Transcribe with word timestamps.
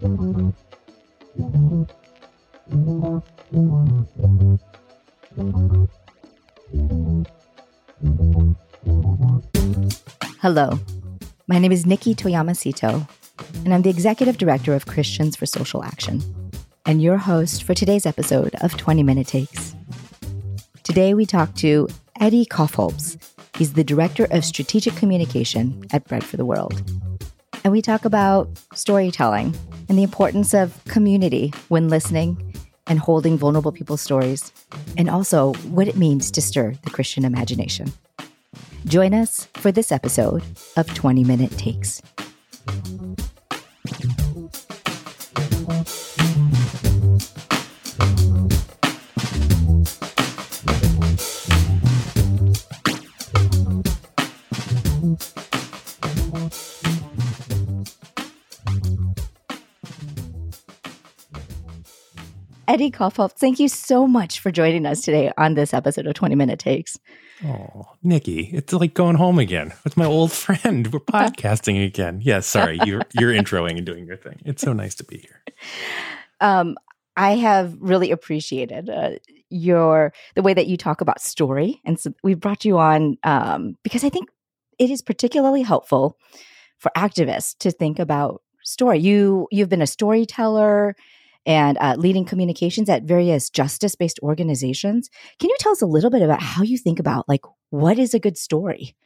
Hello, 0.00 0.08
my 11.48 11.58
name 11.58 11.70
is 11.70 11.84
Nikki 11.84 12.14
Toyama 12.14 12.52
Szeto, 12.52 13.06
and 13.66 13.74
I'm 13.74 13.82
the 13.82 13.90
Executive 13.90 14.38
Director 14.38 14.72
of 14.72 14.86
Christians 14.86 15.36
for 15.36 15.44
Social 15.44 15.84
Action, 15.84 16.22
and 16.86 17.02
your 17.02 17.18
host 17.18 17.64
for 17.64 17.74
today's 17.74 18.06
episode 18.06 18.54
of 18.62 18.78
20 18.78 19.02
Minute 19.02 19.26
Takes. 19.26 19.76
Today 20.82 21.12
we 21.12 21.26
talk 21.26 21.54
to 21.56 21.88
Eddie 22.18 22.46
Kaufholz. 22.46 23.18
He's 23.58 23.74
the 23.74 23.84
Director 23.84 24.26
of 24.30 24.46
Strategic 24.46 24.96
Communication 24.96 25.84
at 25.92 26.08
Bread 26.08 26.24
for 26.24 26.38
the 26.38 26.46
World. 26.46 26.90
And 27.64 27.72
we 27.72 27.82
talk 27.82 28.06
about 28.06 28.48
storytelling 28.72 29.54
and 29.90 29.98
the 29.98 30.04
importance 30.04 30.54
of 30.54 30.82
community 30.84 31.52
when 31.66 31.88
listening 31.88 32.54
and 32.86 33.00
holding 33.00 33.36
vulnerable 33.36 33.72
people's 33.72 34.00
stories, 34.00 34.52
and 34.96 35.10
also 35.10 35.52
what 35.70 35.88
it 35.88 35.96
means 35.96 36.30
to 36.30 36.40
stir 36.40 36.74
the 36.84 36.90
Christian 36.90 37.24
imagination. 37.24 37.92
Join 38.84 39.12
us 39.12 39.48
for 39.54 39.72
this 39.72 39.90
episode 39.90 40.44
of 40.76 40.94
20 40.94 41.24
Minute 41.24 41.50
Takes. 41.58 42.00
Eddie 62.80 63.28
thank 63.36 63.60
you 63.60 63.68
so 63.68 64.06
much 64.06 64.40
for 64.40 64.50
joining 64.50 64.86
us 64.86 65.02
today 65.02 65.30
on 65.36 65.52
this 65.52 65.74
episode 65.74 66.06
of 66.06 66.14
20 66.14 66.34
Minute 66.34 66.58
Takes. 66.58 66.98
Oh, 67.44 67.92
Nikki, 68.02 68.48
it's 68.54 68.72
like 68.72 68.94
going 68.94 69.16
home 69.16 69.38
again 69.38 69.74
with 69.84 69.98
my 69.98 70.06
old 70.06 70.32
friend. 70.46 70.90
We're 70.90 71.00
podcasting 71.00 71.84
again. 71.84 72.20
Yes, 72.22 72.26
yeah, 72.26 72.40
sorry, 72.40 72.78
you're 72.86 73.02
you're 73.12 73.34
introing 73.34 73.76
and 73.76 73.84
doing 73.84 74.06
your 74.06 74.16
thing. 74.16 74.40
It's 74.46 74.62
so 74.62 74.72
nice 74.72 74.94
to 74.94 75.04
be 75.04 75.18
here. 75.18 75.42
Um, 76.40 76.78
I 77.18 77.36
have 77.36 77.76
really 77.80 78.12
appreciated 78.12 78.88
uh, 78.88 79.10
your 79.50 80.14
the 80.34 80.40
way 80.40 80.54
that 80.54 80.66
you 80.66 80.78
talk 80.78 81.02
about 81.02 81.20
story, 81.20 81.82
and 81.84 82.00
so 82.00 82.14
we 82.22 82.32
brought 82.32 82.64
you 82.64 82.78
on 82.78 83.18
um, 83.24 83.76
because 83.82 84.04
I 84.04 84.08
think 84.08 84.30
it 84.78 84.88
is 84.88 85.02
particularly 85.02 85.60
helpful 85.60 86.16
for 86.78 86.90
activists 86.96 87.58
to 87.58 87.70
think 87.72 87.98
about 87.98 88.40
story. 88.64 89.00
You 89.00 89.48
you've 89.50 89.68
been 89.68 89.82
a 89.82 89.86
storyteller 89.86 90.96
and 91.46 91.78
uh, 91.80 91.94
leading 91.96 92.24
communications 92.24 92.88
at 92.88 93.04
various 93.04 93.50
justice 93.50 93.94
based 93.94 94.18
organizations. 94.22 95.10
Can 95.38 95.50
you 95.50 95.56
tell 95.58 95.72
us 95.72 95.82
a 95.82 95.86
little 95.86 96.10
bit 96.10 96.22
about 96.22 96.42
how 96.42 96.62
you 96.62 96.78
think 96.78 96.98
about 96.98 97.28
like 97.28 97.42
what 97.70 97.98
is 97.98 98.14
a 98.14 98.18
good 98.18 98.36
story? 98.36 98.96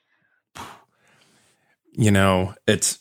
You 1.93 2.11
know, 2.11 2.55
it's 2.67 2.99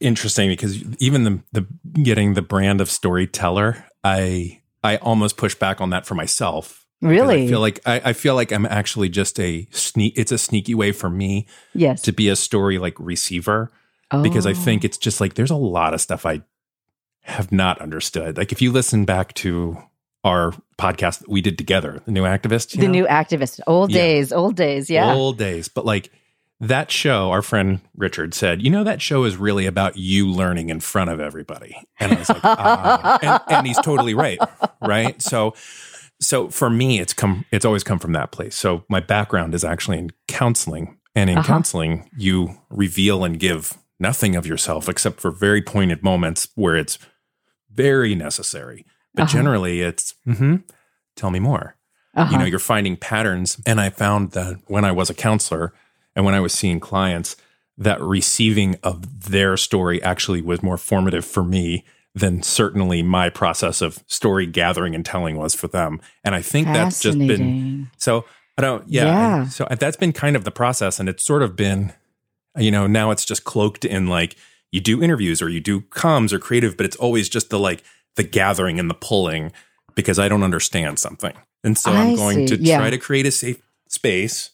interesting 0.00 0.50
because 0.50 0.82
even 0.98 1.24
the 1.24 1.42
the 1.52 1.66
getting 2.02 2.34
the 2.34 2.42
brand 2.42 2.80
of 2.80 2.90
storyteller, 2.90 3.84
I 4.04 4.62
I 4.84 4.96
almost 4.98 5.36
push 5.36 5.54
back 5.54 5.80
on 5.80 5.90
that 5.90 6.06
for 6.06 6.14
myself. 6.14 6.86
Really, 7.02 7.44
I 7.44 7.48
feel 7.48 7.60
like 7.60 7.80
I, 7.84 8.00
I, 8.06 8.12
feel 8.14 8.34
like 8.34 8.52
I'm 8.52 8.64
actually 8.64 9.10
just 9.10 9.38
a 9.38 9.68
sneak. 9.70 10.14
It's 10.16 10.32
a 10.32 10.38
sneaky 10.38 10.74
way 10.74 10.92
for 10.92 11.10
me, 11.10 11.46
yes, 11.74 12.00
to 12.02 12.12
be 12.12 12.28
a 12.28 12.36
story 12.36 12.78
like 12.78 12.94
receiver. 12.98 13.70
Oh. 14.10 14.22
Because 14.22 14.46
I 14.46 14.54
think 14.54 14.82
oh. 14.82 14.86
it's 14.86 14.96
just 14.96 15.20
like 15.20 15.34
there's 15.34 15.50
a 15.50 15.56
lot 15.56 15.92
of 15.92 16.00
stuff 16.00 16.24
I 16.24 16.42
have 17.26 17.52
not 17.52 17.80
understood. 17.80 18.36
Like 18.36 18.52
if 18.52 18.62
you 18.62 18.72
listen 18.72 19.04
back 19.04 19.34
to 19.34 19.76
our 20.24 20.52
podcast 20.78 21.20
that 21.20 21.28
we 21.28 21.40
did 21.40 21.58
together, 21.58 22.00
the 22.04 22.12
new 22.12 22.22
activist, 22.22 22.72
the 22.78 22.86
know? 22.86 22.92
new 22.92 23.06
activist, 23.06 23.60
old 23.66 23.90
yeah. 23.90 24.00
days, 24.00 24.32
old 24.32 24.56
days, 24.56 24.88
yeah, 24.88 25.12
old 25.12 25.38
days. 25.38 25.68
But 25.68 25.84
like 25.84 26.10
that 26.60 26.90
show, 26.90 27.30
our 27.30 27.42
friend 27.42 27.80
Richard 27.96 28.32
said, 28.32 28.62
you 28.62 28.70
know, 28.70 28.84
that 28.84 29.02
show 29.02 29.24
is 29.24 29.36
really 29.36 29.66
about 29.66 29.96
you 29.96 30.30
learning 30.30 30.70
in 30.70 30.80
front 30.80 31.10
of 31.10 31.20
everybody. 31.20 31.76
And 32.00 32.12
I 32.12 32.18
was 32.18 32.28
like, 32.28 32.44
ah. 32.44 33.18
and, 33.48 33.56
and 33.56 33.66
he's 33.66 33.80
totally 33.80 34.14
right, 34.14 34.38
right? 34.80 35.20
So, 35.20 35.54
so 36.20 36.48
for 36.48 36.70
me, 36.70 36.98
it's 36.98 37.12
come, 37.12 37.44
it's 37.50 37.64
always 37.64 37.84
come 37.84 37.98
from 37.98 38.12
that 38.12 38.30
place. 38.30 38.54
So 38.54 38.84
my 38.88 39.00
background 39.00 39.54
is 39.54 39.64
actually 39.64 39.98
in 39.98 40.10
counseling, 40.28 40.96
and 41.14 41.28
in 41.28 41.38
uh-huh. 41.38 41.46
counseling, 41.46 42.10
you 42.16 42.56
reveal 42.70 43.24
and 43.24 43.38
give 43.38 43.74
nothing 43.98 44.36
of 44.36 44.46
yourself 44.46 44.88
except 44.88 45.20
for 45.20 45.30
very 45.30 45.62
pointed 45.62 46.02
moments 46.02 46.48
where 46.54 46.76
it's 46.76 46.98
very 47.76 48.14
necessary. 48.14 48.84
But 49.14 49.24
uh-huh. 49.24 49.32
generally, 49.32 49.80
it's 49.80 50.14
mm-hmm, 50.26 50.56
tell 51.14 51.30
me 51.30 51.38
more. 51.38 51.76
Uh-huh. 52.14 52.32
You 52.32 52.38
know, 52.38 52.44
you're 52.44 52.58
finding 52.58 52.96
patterns. 52.96 53.60
And 53.66 53.80
I 53.80 53.90
found 53.90 54.32
that 54.32 54.60
when 54.66 54.84
I 54.84 54.92
was 54.92 55.10
a 55.10 55.14
counselor 55.14 55.72
and 56.14 56.24
when 56.24 56.34
I 56.34 56.40
was 56.40 56.52
seeing 56.52 56.80
clients, 56.80 57.36
that 57.78 58.00
receiving 58.00 58.76
of 58.82 59.30
their 59.30 59.56
story 59.56 60.02
actually 60.02 60.40
was 60.40 60.62
more 60.62 60.78
formative 60.78 61.26
for 61.26 61.44
me 61.44 61.84
than 62.14 62.42
certainly 62.42 63.02
my 63.02 63.28
process 63.28 63.82
of 63.82 64.02
story 64.06 64.46
gathering 64.46 64.94
and 64.94 65.04
telling 65.04 65.36
was 65.36 65.54
for 65.54 65.68
them. 65.68 66.00
And 66.24 66.34
I 66.34 66.40
think 66.40 66.68
that's 66.68 67.00
just 67.00 67.18
been 67.18 67.90
so. 67.98 68.24
I 68.58 68.62
don't, 68.62 68.88
yeah. 68.88 69.04
yeah. 69.04 69.48
So 69.48 69.66
that's 69.78 69.98
been 69.98 70.14
kind 70.14 70.34
of 70.34 70.44
the 70.44 70.50
process, 70.50 70.98
and 70.98 71.10
it's 71.10 71.22
sort 71.22 71.42
of 71.42 71.56
been, 71.56 71.92
you 72.56 72.70
know, 72.70 72.86
now 72.86 73.10
it's 73.10 73.26
just 73.26 73.44
cloaked 73.44 73.84
in 73.84 74.06
like 74.06 74.34
you 74.72 74.80
do 74.80 75.02
interviews 75.02 75.40
or 75.40 75.48
you 75.48 75.60
do 75.60 75.80
comms 75.80 76.32
or 76.32 76.38
creative, 76.38 76.76
but 76.76 76.86
it's 76.86 76.96
always 76.96 77.28
just 77.28 77.50
the 77.50 77.58
like 77.58 77.82
the 78.16 78.22
gathering 78.22 78.78
and 78.78 78.90
the 78.90 78.94
pulling 78.94 79.52
because 79.94 80.18
I 80.18 80.28
don't 80.28 80.42
understand 80.42 80.98
something. 80.98 81.34
And 81.64 81.76
so 81.76 81.92
I 81.92 82.04
am 82.04 82.16
going 82.16 82.46
see. 82.46 82.56
to 82.56 82.62
yeah. 82.62 82.78
try 82.78 82.90
to 82.90 82.98
create 82.98 83.26
a 83.26 83.30
safe 83.30 83.60
space 83.88 84.50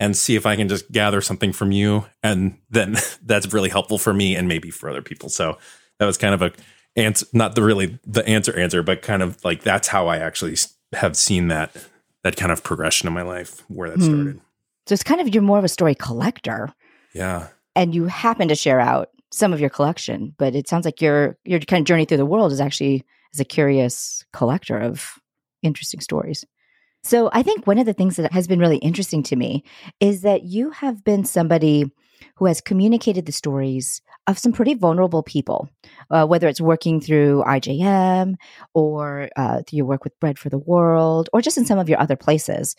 and 0.00 0.16
see 0.16 0.36
if 0.36 0.46
I 0.46 0.56
can 0.56 0.68
just 0.68 0.90
gather 0.90 1.20
something 1.20 1.52
from 1.52 1.72
you. 1.72 2.06
And 2.22 2.58
then 2.70 2.96
that's 3.22 3.52
really 3.52 3.70
helpful 3.70 3.98
for 3.98 4.12
me 4.12 4.34
and 4.36 4.48
maybe 4.48 4.70
for 4.70 4.90
other 4.90 5.02
people. 5.02 5.28
So 5.28 5.58
that 5.98 6.06
was 6.06 6.18
kind 6.18 6.34
of 6.34 6.42
a 6.42 6.52
answer, 6.96 7.26
not 7.32 7.54
the 7.54 7.62
really 7.62 7.98
the 8.04 8.26
answer 8.26 8.56
answer, 8.58 8.82
but 8.82 9.02
kind 9.02 9.22
of 9.22 9.42
like 9.44 9.62
that's 9.62 9.88
how 9.88 10.08
I 10.08 10.18
actually 10.18 10.56
have 10.92 11.16
seen 11.16 11.48
that 11.48 11.74
that 12.22 12.36
kind 12.36 12.52
of 12.52 12.62
progression 12.62 13.06
in 13.06 13.14
my 13.14 13.22
life 13.22 13.62
where 13.68 13.90
that 13.90 13.98
hmm. 13.98 14.04
started. 14.04 14.40
So 14.86 14.92
it's 14.92 15.02
kind 15.02 15.20
of 15.20 15.34
you're 15.34 15.42
more 15.42 15.58
of 15.58 15.64
a 15.64 15.68
story 15.68 15.94
collector. 15.94 16.72
Yeah. 17.12 17.48
And 17.76 17.94
you 17.94 18.06
happen 18.06 18.48
to 18.48 18.54
share 18.54 18.80
out 18.80 19.10
some 19.34 19.52
of 19.52 19.60
your 19.60 19.70
collection, 19.70 20.34
but 20.38 20.54
it 20.54 20.68
sounds 20.68 20.84
like 20.84 21.00
your 21.00 21.36
your 21.44 21.58
kind 21.60 21.82
of 21.82 21.86
journey 21.86 22.04
through 22.04 22.18
the 22.18 22.26
world 22.26 22.52
is 22.52 22.60
actually 22.60 23.04
as 23.32 23.40
a 23.40 23.44
curious 23.44 24.24
collector 24.32 24.78
of 24.78 25.18
interesting 25.62 26.00
stories. 26.00 26.44
So 27.02 27.28
I 27.32 27.42
think 27.42 27.66
one 27.66 27.78
of 27.78 27.84
the 27.84 27.92
things 27.92 28.16
that 28.16 28.32
has 28.32 28.46
been 28.46 28.60
really 28.60 28.78
interesting 28.78 29.22
to 29.24 29.36
me 29.36 29.64
is 30.00 30.22
that 30.22 30.44
you 30.44 30.70
have 30.70 31.04
been 31.04 31.24
somebody 31.24 31.90
who 32.36 32.46
has 32.46 32.60
communicated 32.60 33.26
the 33.26 33.32
stories 33.32 34.00
of 34.26 34.38
some 34.38 34.52
pretty 34.52 34.74
vulnerable 34.74 35.22
people, 35.22 35.68
uh, 36.10 36.26
whether 36.26 36.48
it's 36.48 36.60
working 36.60 37.00
through 37.00 37.42
IJM 37.46 38.36
or 38.72 39.28
uh, 39.36 39.62
through 39.66 39.76
your 39.76 39.86
work 39.86 40.04
with 40.04 40.18
Bread 40.20 40.38
for 40.38 40.48
the 40.48 40.58
World 40.58 41.28
or 41.32 41.42
just 41.42 41.58
in 41.58 41.66
some 41.66 41.78
of 41.78 41.88
your 41.88 42.00
other 42.00 42.16
places. 42.16 42.74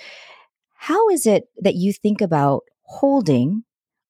How 0.73 1.09
is 1.09 1.27
it 1.27 1.49
that 1.59 1.75
you 1.75 1.93
think 1.93 2.21
about 2.21 2.63
holding 2.83 3.63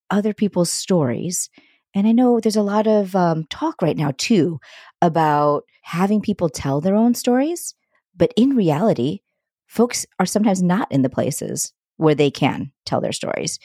other 0.09 0.33
people's 0.33 0.71
stories 0.71 1.49
and 1.95 2.05
I 2.05 2.11
know 2.11 2.41
there's 2.41 2.57
a 2.57 2.61
lot 2.61 2.87
of 2.87 3.15
um, 3.15 3.45
talk 3.49 3.81
right 3.81 3.95
now, 3.95 4.11
too, 4.17 4.59
about 5.01 5.63
having 5.81 6.21
people 6.21 6.49
tell 6.49 6.81
their 6.81 6.95
own 6.95 7.15
stories. 7.15 7.73
But 8.15 8.33
in 8.35 8.55
reality, 8.55 9.21
folks 9.65 10.05
are 10.19 10.25
sometimes 10.25 10.61
not 10.61 10.91
in 10.91 11.03
the 11.03 11.09
places 11.09 11.73
where 11.95 12.13
they 12.13 12.29
can 12.29 12.73
tell 12.85 12.99
their 12.99 13.13
stories. 13.13 13.59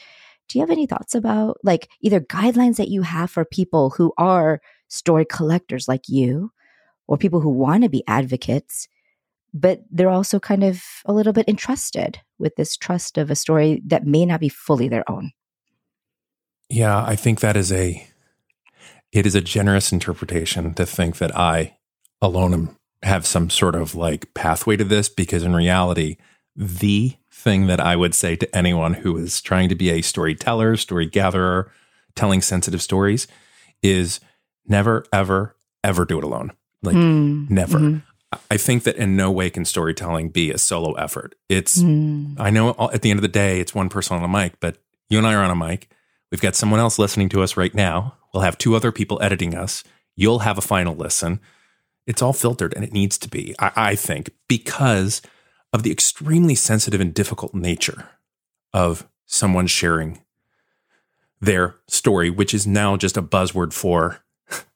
Do 0.47 0.57
you 0.57 0.63
have 0.63 0.71
any 0.71 0.85
thoughts 0.85 1.13
about 1.13 1.57
like 1.63 1.89
either 2.01 2.21
guidelines 2.21 2.77
that 2.77 2.87
you 2.87 3.01
have 3.01 3.29
for 3.29 3.43
people 3.43 3.89
who 3.91 4.13
are 4.17 4.61
story 4.87 5.25
collectors 5.25 5.87
like 5.87 6.07
you 6.07 6.51
or 7.07 7.17
people 7.17 7.41
who 7.41 7.49
want 7.49 7.83
to 7.83 7.89
be 7.89 8.03
advocates, 8.07 8.87
but 9.53 9.81
they're 9.91 10.09
also 10.09 10.39
kind 10.39 10.63
of 10.63 10.81
a 11.05 11.13
little 11.13 11.33
bit 11.33 11.49
entrusted 11.49 12.19
with 12.39 12.55
this 12.55 12.77
trust 12.77 13.17
of 13.17 13.29
a 13.29 13.35
story 13.35 13.81
that 13.85 14.05
may 14.05 14.25
not 14.25 14.39
be 14.39 14.49
fully 14.49 14.87
their 14.87 15.09
own? 15.09 15.31
Yeah, 16.69 17.03
I 17.05 17.17
think 17.17 17.41
that 17.41 17.57
is 17.57 17.71
a 17.73 18.07
it 19.11 19.25
is 19.25 19.35
a 19.35 19.41
generous 19.41 19.91
interpretation 19.91 20.73
to 20.73 20.85
think 20.85 21.17
that 21.17 21.35
I 21.35 21.77
alone 22.21 22.53
am, 22.53 22.77
have 23.03 23.25
some 23.25 23.49
sort 23.49 23.75
of 23.75 23.95
like 23.95 24.33
pathway 24.33 24.77
to 24.77 24.83
this 24.83 25.09
because 25.09 25.43
in 25.43 25.55
reality, 25.55 26.17
the 26.55 27.13
thing 27.31 27.67
that 27.67 27.79
I 27.79 27.95
would 27.95 28.13
say 28.13 28.35
to 28.35 28.55
anyone 28.55 28.93
who 28.93 29.17
is 29.17 29.41
trying 29.41 29.69
to 29.69 29.75
be 29.75 29.89
a 29.89 30.01
storyteller, 30.01 30.77
story 30.77 31.07
gatherer, 31.07 31.71
telling 32.15 32.41
sensitive 32.41 32.81
stories 32.81 33.27
is 33.81 34.19
never, 34.65 35.05
ever, 35.11 35.55
ever 35.83 36.05
do 36.05 36.17
it 36.17 36.23
alone. 36.23 36.51
Like, 36.83 36.95
mm. 36.95 37.49
never. 37.49 37.79
Mm-hmm. 37.79 37.97
I 38.49 38.57
think 38.57 38.83
that 38.83 38.95
in 38.95 39.17
no 39.17 39.29
way 39.29 39.49
can 39.49 39.65
storytelling 39.65 40.29
be 40.29 40.51
a 40.51 40.57
solo 40.57 40.93
effort. 40.93 41.35
It's, 41.49 41.81
mm. 41.81 42.35
I 42.39 42.49
know 42.49 42.75
at 42.93 43.01
the 43.01 43.09
end 43.09 43.17
of 43.17 43.23
the 43.23 43.27
day, 43.27 43.59
it's 43.59 43.75
one 43.75 43.89
person 43.89 44.15
on 44.15 44.23
a 44.23 44.27
mic, 44.27 44.59
but 44.59 44.77
you 45.09 45.17
and 45.17 45.27
I 45.27 45.33
are 45.33 45.43
on 45.43 45.51
a 45.51 45.55
mic. 45.55 45.91
We've 46.31 46.39
got 46.39 46.55
someone 46.55 46.79
else 46.79 46.97
listening 46.97 47.27
to 47.29 47.41
us 47.41 47.57
right 47.57 47.73
now 47.75 48.15
We'll 48.33 48.43
have 48.43 48.57
two 48.57 48.75
other 48.75 48.91
people 48.91 49.21
editing 49.21 49.55
us. 49.55 49.83
You'll 50.15 50.39
have 50.39 50.57
a 50.57 50.61
final 50.61 50.95
listen. 50.95 51.39
It's 52.07 52.21
all 52.21 52.33
filtered 52.33 52.73
and 52.73 52.83
it 52.83 52.93
needs 52.93 53.17
to 53.19 53.29
be, 53.29 53.55
I, 53.59 53.71
I 53.75 53.95
think, 53.95 54.31
because 54.47 55.21
of 55.73 55.83
the 55.83 55.91
extremely 55.91 56.55
sensitive 56.55 57.01
and 57.01 57.13
difficult 57.13 57.53
nature 57.53 58.09
of 58.73 59.07
someone 59.25 59.67
sharing 59.67 60.21
their 61.39 61.75
story, 61.87 62.29
which 62.29 62.53
is 62.53 62.67
now 62.67 62.97
just 62.97 63.17
a 63.17 63.21
buzzword 63.21 63.73
for 63.73 64.23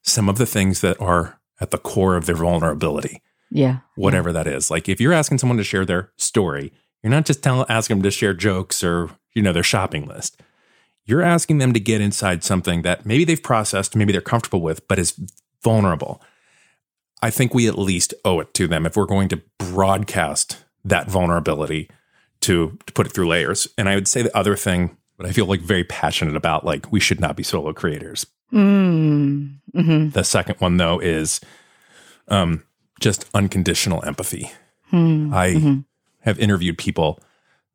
some 0.02 0.28
of 0.28 0.38
the 0.38 0.46
things 0.46 0.80
that 0.80 1.00
are 1.00 1.38
at 1.60 1.70
the 1.70 1.78
core 1.78 2.16
of 2.16 2.26
their 2.26 2.36
vulnerability. 2.36 3.22
Yeah. 3.50 3.78
Whatever 3.94 4.30
yeah. 4.30 4.44
that 4.44 4.46
is. 4.46 4.70
Like 4.70 4.88
if 4.88 5.00
you're 5.00 5.12
asking 5.12 5.38
someone 5.38 5.58
to 5.58 5.64
share 5.64 5.84
their 5.84 6.12
story, 6.16 6.72
you're 7.02 7.10
not 7.10 7.26
just 7.26 7.42
telling 7.42 7.66
asking 7.68 7.98
them 7.98 8.02
to 8.02 8.10
share 8.10 8.34
jokes 8.34 8.82
or, 8.82 9.10
you 9.34 9.42
know, 9.42 9.52
their 9.52 9.62
shopping 9.62 10.06
list. 10.06 10.40
You're 11.06 11.22
asking 11.22 11.58
them 11.58 11.72
to 11.72 11.80
get 11.80 12.00
inside 12.00 12.42
something 12.42 12.82
that 12.82 13.06
maybe 13.06 13.24
they've 13.24 13.42
processed, 13.42 13.94
maybe 13.96 14.12
they're 14.12 14.20
comfortable 14.20 14.60
with, 14.60 14.86
but 14.88 14.98
is 14.98 15.18
vulnerable. 15.62 16.20
I 17.22 17.30
think 17.30 17.54
we 17.54 17.68
at 17.68 17.78
least 17.78 18.12
owe 18.24 18.40
it 18.40 18.52
to 18.54 18.66
them 18.66 18.84
if 18.84 18.96
we're 18.96 19.06
going 19.06 19.28
to 19.28 19.40
broadcast 19.58 20.64
that 20.84 21.08
vulnerability 21.08 21.88
to, 22.42 22.78
to 22.86 22.92
put 22.92 23.06
it 23.06 23.12
through 23.12 23.28
layers. 23.28 23.68
And 23.78 23.88
I 23.88 23.94
would 23.94 24.08
say 24.08 24.22
the 24.22 24.36
other 24.36 24.56
thing 24.56 24.96
that 25.18 25.26
I 25.26 25.32
feel 25.32 25.46
like 25.46 25.60
very 25.60 25.84
passionate 25.84 26.36
about, 26.36 26.64
like 26.64 26.90
we 26.92 27.00
should 27.00 27.20
not 27.20 27.36
be 27.36 27.42
solo 27.42 27.72
creators. 27.72 28.26
Mm, 28.52 29.58
mm-hmm. 29.74 30.10
The 30.10 30.24
second 30.24 30.56
one 30.58 30.76
though 30.76 30.98
is 30.98 31.40
um, 32.28 32.64
just 33.00 33.26
unconditional 33.32 34.04
empathy. 34.04 34.50
Mm, 34.92 35.32
I 35.32 35.50
mm-hmm. 35.54 35.80
have 36.20 36.38
interviewed 36.38 36.78
people 36.78 37.20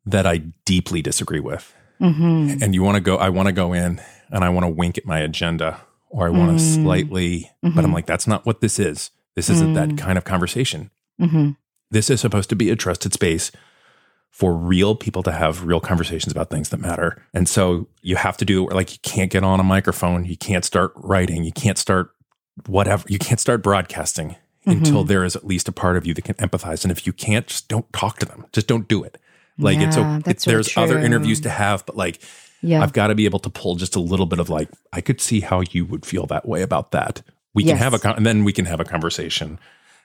that 0.06 0.26
I 0.26 0.38
deeply 0.64 1.02
disagree 1.02 1.40
with. 1.40 1.74
Mm-hmm. 2.02 2.62
And 2.62 2.74
you 2.74 2.82
want 2.82 2.96
to 2.96 3.00
go, 3.00 3.16
I 3.16 3.28
want 3.28 3.46
to 3.46 3.52
go 3.52 3.72
in 3.72 4.00
and 4.30 4.44
I 4.44 4.48
want 4.48 4.64
to 4.64 4.68
wink 4.68 4.98
at 4.98 5.06
my 5.06 5.20
agenda 5.20 5.80
or 6.10 6.26
I 6.26 6.30
want 6.30 6.58
to 6.58 6.64
Mm. 6.64 6.82
slightly, 6.82 7.50
but 7.62 7.84
I'm 7.84 7.90
Mhm. 7.90 7.94
like, 7.94 8.06
that's 8.06 8.26
not 8.26 8.44
what 8.44 8.60
this 8.60 8.78
is. 8.78 9.10
This 9.36 9.48
isn't 9.48 9.74
that 9.74 9.90
Mm. 9.90 9.98
kind 9.98 10.18
of 10.18 10.24
conversation. 10.24 10.90
Mm-hmm. 11.20 11.50
This 11.90 12.10
is 12.10 12.20
supposed 12.20 12.50
to 12.50 12.56
be 12.56 12.70
a 12.70 12.76
trusted 12.76 13.12
space 13.12 13.50
for 14.30 14.54
real 14.54 14.94
people 14.94 15.22
to 15.22 15.32
have 15.32 15.64
real 15.64 15.80
conversations 15.80 16.32
about 16.32 16.50
things 16.50 16.70
that 16.70 16.80
matter. 16.80 17.22
And 17.34 17.48
so 17.48 17.86
you 18.02 18.16
have 18.16 18.36
to 18.38 18.44
do 18.44 18.68
like 18.70 18.92
you 18.92 18.98
can't 19.02 19.30
get 19.30 19.44
on 19.44 19.60
a 19.60 19.64
microphone, 19.64 20.24
you 20.24 20.36
can't 20.36 20.64
start 20.64 20.92
writing, 20.96 21.44
you 21.44 21.52
can't 21.52 21.78
start 21.78 22.10
whatever, 22.66 23.04
you 23.08 23.18
can't 23.18 23.40
start 23.40 23.62
broadcasting 23.62 24.36
until 24.66 25.04
Mhm. 25.04 25.08
there 25.08 25.24
is 25.24 25.34
at 25.36 25.46
least 25.46 25.68
a 25.68 25.72
part 25.72 25.96
of 25.96 26.06
you 26.06 26.14
that 26.14 26.22
can 26.22 26.34
empathize. 26.36 26.84
And 26.84 26.92
if 26.92 27.06
you 27.06 27.12
can't, 27.12 27.46
just 27.46 27.68
don't 27.68 27.90
talk 27.92 28.18
to 28.20 28.26
them. 28.26 28.46
Just 28.52 28.66
don't 28.68 28.88
do 28.88 29.02
it. 29.04 29.18
Like 29.58 29.78
it's 29.78 29.96
Yeah, 29.96 30.18
a, 30.18 30.20
that's 30.22 30.46
it, 30.46 30.50
really 30.50 30.56
there's 30.62 30.76
other 30.76 30.98
interviews 30.98 31.40
to 31.42 31.50
have, 31.50 31.84
but 31.86 31.96
like 31.96 32.20
Yeah. 32.62 32.82
I've 32.82 32.92
got 32.92 33.08
to 33.08 33.14
be 33.14 33.24
able 33.24 33.38
to 33.40 33.50
pull 33.50 33.74
just 33.76 33.96
a 33.96 34.00
little 34.00 34.26
bit 34.26 34.38
of 34.38 34.48
like, 34.50 34.68
I 34.92 35.00
could 35.00 35.20
see 35.20 35.40
how 35.40 35.62
you 35.70 35.84
would 35.86 36.06
feel 36.06 36.26
that 36.26 36.48
way 36.48 36.62
about 36.62 36.90
that. 36.92 37.22
We 37.54 37.62
can 37.64 37.70
Yes. 37.70 37.78
have 37.80 37.94
a, 37.94 37.98
con- 37.98 38.16
and 38.16 38.24
then 38.26 38.44
we 38.44 38.52
can 38.52 38.64
have 38.64 38.80
a 38.80 38.84
conversation, 38.84 39.58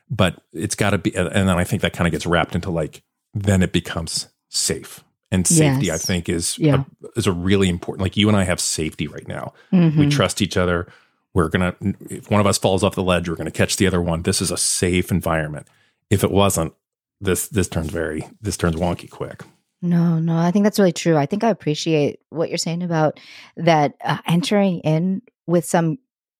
but 0.10 0.42
it's 0.54 0.76
got 0.76 0.90
to 0.92 0.98
be, 0.98 1.16
and 1.16 1.30
then 1.32 1.50
I 1.50 1.64
think 1.64 1.82
that 1.82 1.94
kind 1.94 2.08
of 2.08 2.12
gets 2.12 2.26
wrapped 2.26 2.56
into 2.56 2.70
like, 2.72 3.04
then 3.34 3.62
it 3.64 3.72
becomes 3.74 4.28
safe. 4.50 5.04
And 5.32 5.46
safety, 5.46 5.88
Yes. 5.88 6.04
I 6.04 6.08
think, 6.08 6.30
is 6.30 6.58
Yeah. 6.58 6.84
a, 7.06 7.08
is 7.20 7.28
a 7.28 7.32
really 7.34 7.68
important. 7.70 8.02
Like 8.02 8.16
you 8.18 8.28
and 8.30 8.38
I 8.38 8.44
have 8.46 8.60
safety 8.62 9.08
right 9.08 9.28
now. 9.28 9.54
Mhm. 9.74 9.98
We 9.98 10.08
trust 10.10 10.42
each 10.42 10.56
other. 10.58 10.88
We're 11.34 11.50
gonna, 11.50 11.76
if 12.10 12.32
one 12.32 12.40
of 12.42 12.48
us 12.48 12.58
falls 12.58 12.82
off 12.84 12.96
the 12.96 13.04
ledge, 13.04 13.28
we're 13.30 13.36
gonna 13.36 13.52
catch 13.52 13.76
the 13.76 13.88
other 13.88 14.02
one. 14.02 14.22
This 14.24 14.42
is 14.42 14.52
a 14.52 14.58
safe 14.58 15.12
environment. 15.12 15.68
If 16.10 16.24
it 16.24 16.32
wasn't, 16.32 16.74
this 17.22 17.48
this 17.50 17.68
turns 17.68 17.90
very 17.90 18.28
this 18.42 18.58
turns 18.58 18.76
wonky 18.76 19.10
quick. 19.10 19.44
No, 19.82 20.18
no, 20.18 20.36
I 20.38 20.50
think 20.52 20.64
that's 20.64 20.80
really 20.80 20.92
true. 20.92 21.18
I 21.18 21.28
think 21.28 21.44
I 21.44 21.50
appreciate 21.50 22.20
what 22.30 22.50
you're 22.50 22.58
saying 22.58 22.82
about 22.82 23.20
that 23.58 23.94
uh, 24.04 24.18
entering 24.26 24.80
in 24.80 25.22
with 25.46 25.66
some 25.66 26.00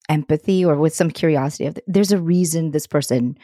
empathy 0.10 0.66
or 0.66 0.76
with 0.76 0.96
some 0.96 1.12
curiosity 1.12 1.66
of 1.66 1.78
there's 1.86 2.12
a 2.12 2.22
reason 2.22 2.72
this 2.72 2.88
person 2.88 3.38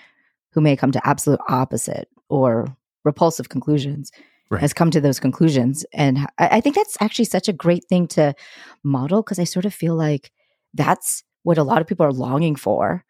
who 0.52 0.62
may 0.62 0.76
come 0.76 0.92
to 0.92 1.08
absolute 1.08 1.40
opposite 1.48 2.08
or 2.30 2.76
repulsive 3.04 3.50
conclusions 3.50 4.12
Right. 4.50 4.62
has 4.62 4.74
come 4.74 4.92
to 4.92 5.02
those 5.02 5.20
conclusions 5.20 5.84
and 5.94 6.20
I, 6.38 6.58
I 6.58 6.62
think 6.62 6.76
that's 6.76 6.98
actually 7.02 7.26
such 7.26 7.48
a 7.48 7.54
great 7.54 7.86
thing 7.86 8.08
to 8.10 8.36
model 8.84 9.24
because 9.24 9.40
i 9.40 9.46
sort 9.46 9.66
of 9.66 9.74
feel 9.74 9.96
like 9.96 10.32
that's 10.76 11.24
what 11.42 11.58
a 11.58 11.64
lot 11.64 11.82
of 11.82 11.88
people 11.88 12.06
are 12.06 12.12
longing 12.14 12.56
for 12.56 13.04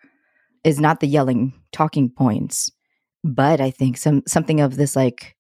is 0.64 0.80
not 0.80 1.00
the 1.02 1.08
yelling 1.08 1.52
talking 1.74 2.10
points 2.10 2.72
but 3.24 3.62
i 3.62 3.72
think 3.72 3.98
some 3.98 4.24
something 4.28 4.60
of 4.62 4.76
this 4.76 4.96
like 4.96 5.36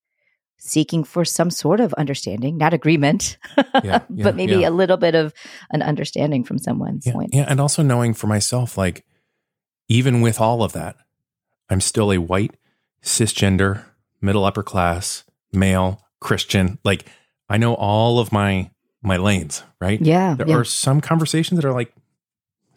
seeking 0.57 1.03
for 1.03 1.25
some 1.25 1.49
sort 1.49 1.81
of 1.81 1.93
understanding 1.95 2.57
not 2.57 2.73
agreement 2.73 3.37
Yeah, 3.57 3.63
yeah, 3.83 3.99
but 4.09 4.35
maybe 4.35 4.57
yeah. 4.57 4.69
a 4.69 4.71
little 4.71 4.95
bit 4.97 5.13
of 5.13 5.33
an 5.71 5.81
understanding 5.81 6.45
from 6.45 6.57
someone's 6.57 7.05
point 7.11 7.31
yeah, 7.33 7.45
and 7.49 7.59
also 7.59 7.83
knowing 7.83 8.13
for 8.13 8.27
myself, 8.27 8.77
like 8.77 9.03
even 9.89 10.21
with 10.21 10.39
all 10.39 10.63
of 10.63 10.73
that, 10.73 10.95
I'm 11.69 11.81
still 11.81 12.11
a 12.11 12.17
white, 12.17 12.55
cisgender, 13.01 13.83
middle 14.21 14.45
upper 14.45 14.63
class, 14.63 15.23
male, 15.51 16.01
Christian. 16.19 16.79
Like 16.83 17.05
I 17.49 17.57
know 17.57 17.75
all 17.75 18.19
of 18.19 18.31
my 18.31 18.71
my 19.01 19.17
lanes, 19.17 19.63
right? 19.81 19.99
yeah 20.01 20.35
There 20.35 20.57
are 20.57 20.63
some 20.63 21.01
conversations 21.01 21.59
that 21.59 21.67
are 21.67 21.73
like, 21.73 21.93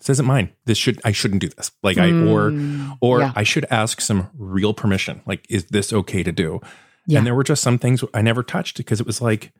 this 0.07 0.15
isn't 0.17 0.27
mine. 0.27 0.51
This 0.65 0.79
should 0.79 1.01
I 1.05 1.13
shouldn't 1.13 1.41
do 1.41 1.49
this. 1.49 1.71
Like 1.83 1.99
I 1.99 2.09
or 2.11 2.51
Mm, 2.51 2.97
or 3.01 3.21
yeah. 3.21 3.33
I 3.37 3.43
should 3.43 3.67
ask 3.71 4.01
some 4.01 4.31
real 4.37 4.73
permission. 4.75 5.21
Like, 5.27 5.45
is 5.49 5.67
this 5.67 5.93
okay 5.93 6.23
to 6.23 6.33
do? 6.33 6.61
Yeah. 7.07 7.19
And 7.19 7.27
there 7.27 7.35
were 7.35 7.45
just 7.45 7.63
some 7.63 7.79
things 7.79 8.03
I 8.15 8.23
never 8.23 8.43
touched 8.43 8.77
because 8.77 9.01
it 9.01 9.07
was 9.07 9.21
like, 9.21 9.53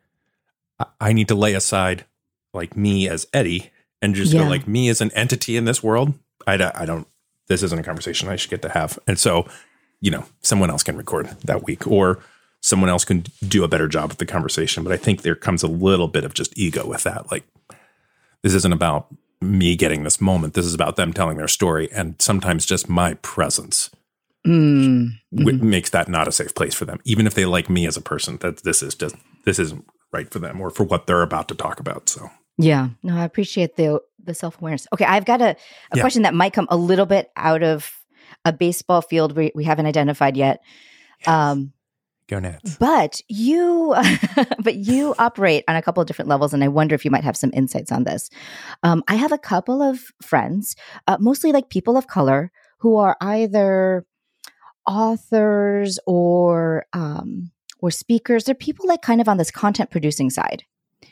I, 0.79 0.85
I 0.99 1.13
need 1.13 1.27
to 1.29 1.35
lay 1.35 1.53
aside 1.53 2.05
like 2.53 2.75
me 2.75 3.07
as 3.07 3.27
Eddie 3.33 3.71
and 4.01 4.15
just 4.15 4.33
Yeah. 4.33 4.43
go 4.43 4.49
like 4.49 4.67
me 4.67 4.89
as 4.89 5.01
an 5.01 5.11
entity 5.11 5.57
in 5.57 5.65
this 5.65 5.81
world. 5.83 6.13
I, 6.45 6.57
don't- 6.57 6.75
I 6.75 6.85
don't, 6.85 7.07
this 7.47 7.63
isn't 7.63 7.79
a 7.79 7.83
conversation 7.83 8.29
I 8.29 8.35
should 8.35 8.49
get 8.51 8.61
to 8.63 8.69
have. 8.69 8.97
And 9.07 9.17
so, 9.19 9.47
you 10.01 10.11
know, 10.11 10.25
someone 10.41 10.69
else 10.69 10.83
can 10.83 10.95
record 10.97 11.27
that 11.45 11.63
week 11.63 11.87
or 11.87 12.19
someone 12.61 12.89
else 12.89 13.05
can 13.05 13.25
do 13.47 13.63
a 13.63 13.67
better 13.67 13.87
job 13.87 14.09
with 14.09 14.17
the 14.17 14.25
conversation. 14.25 14.83
But 14.83 14.91
I 14.93 14.97
think 14.97 15.21
there 15.21 15.35
comes 15.35 15.63
a 15.63 15.67
little 15.67 16.07
bit 16.07 16.23
of 16.23 16.33
just 16.33 16.57
ego 16.57 16.87
with 16.87 17.03
that. 17.03 17.31
Like, 17.31 17.43
this 18.43 18.53
isn't 18.53 18.73
about 18.73 19.07
me 19.41 19.75
getting 19.75 20.03
this 20.03 20.19
moment. 20.21 20.53
This 20.53 20.65
is 20.65 20.73
about 20.73 20.95
them 20.95 21.13
telling 21.13 21.37
their 21.37 21.47
story. 21.47 21.89
And 21.91 22.15
sometimes 22.21 22.65
just 22.65 22.89
my 22.89 23.15
presence 23.15 23.89
Mm, 24.45 25.09
wi- 25.35 25.57
makes 25.61 25.89
that 25.89 26.07
not 26.07 26.27
a 26.27 26.31
safe 26.31 26.55
place 26.55 26.73
for 26.73 26.85
them, 26.85 26.99
even 27.03 27.27
if 27.27 27.33
they 27.33 27.45
like 27.45 27.69
me 27.69 27.85
as 27.85 27.97
a 27.97 28.01
person. 28.01 28.37
That 28.37 28.63
this 28.63 28.81
is 28.81 28.95
just 28.95 29.15
this 29.43 29.59
isn't 29.59 29.85
right 30.13 30.31
for 30.31 30.39
them 30.39 30.61
or 30.61 30.69
for 30.69 30.85
what 30.85 31.05
they're 31.05 31.21
about 31.21 31.49
to 31.49 31.55
talk 31.55 31.81
about. 31.81 32.07
So 32.07 32.29
Yeah, 32.57 32.89
no, 33.03 33.17
I 33.17 33.25
appreciate 33.25 33.75
the 33.75 33.99
the 34.23 34.33
self 34.33 34.61
awareness. 34.61 34.87
Okay, 34.93 35.03
I've 35.03 35.25
got 35.25 35.41
a, 35.41 35.57
a 35.91 35.97
Yeah. 35.97 36.01
question 36.01 36.21
that 36.21 36.33
might 36.33 36.53
come 36.53 36.67
a 36.69 36.77
little 36.77 37.05
bit 37.05 37.29
out 37.35 37.61
of 37.61 37.91
a 38.45 38.53
baseball 38.53 39.01
field 39.01 39.35
we, 39.35 39.51
we 39.53 39.65
haven't 39.65 39.85
identified 39.85 40.37
yet. 40.37 40.61
Um, 41.25 41.73
go 42.27 42.39
Nats. 42.39 42.75
but 42.77 43.21
you, 43.27 43.95
but 44.59 44.75
you 44.75 45.15
operate 45.17 45.63
on 45.67 45.75
a 45.75 45.81
couple 45.81 46.01
of 46.01 46.07
different 46.07 46.29
levels, 46.29 46.53
and 46.53 46.63
I 46.63 46.67
wonder 46.67 46.95
if 46.95 47.05
you 47.05 47.11
might 47.11 47.23
have 47.23 47.37
some 47.37 47.51
insights 47.53 47.91
on 47.91 48.03
this. 48.03 48.29
Um, 48.83 49.03
I 49.07 49.15
have 49.15 49.31
a 49.31 49.37
couple 49.37 49.81
of 49.81 49.99
friends, 50.21 50.75
uh, 51.07 51.17
mostly 51.19 51.51
like 51.51 51.69
people 51.69 51.97
of 51.97 52.07
color, 52.07 52.51
who 52.79 52.97
are 52.97 53.17
either 53.21 54.05
authors 54.85 55.99
or 56.05 56.85
um, 56.93 57.51
or 57.79 57.91
speakers. 57.91 58.45
They're 58.45 58.55
people 58.55 58.87
like 58.87 59.01
kind 59.01 59.21
of 59.21 59.27
on 59.27 59.37
this 59.37 59.51
content 59.51 59.91
producing 59.91 60.29
side. 60.29 60.63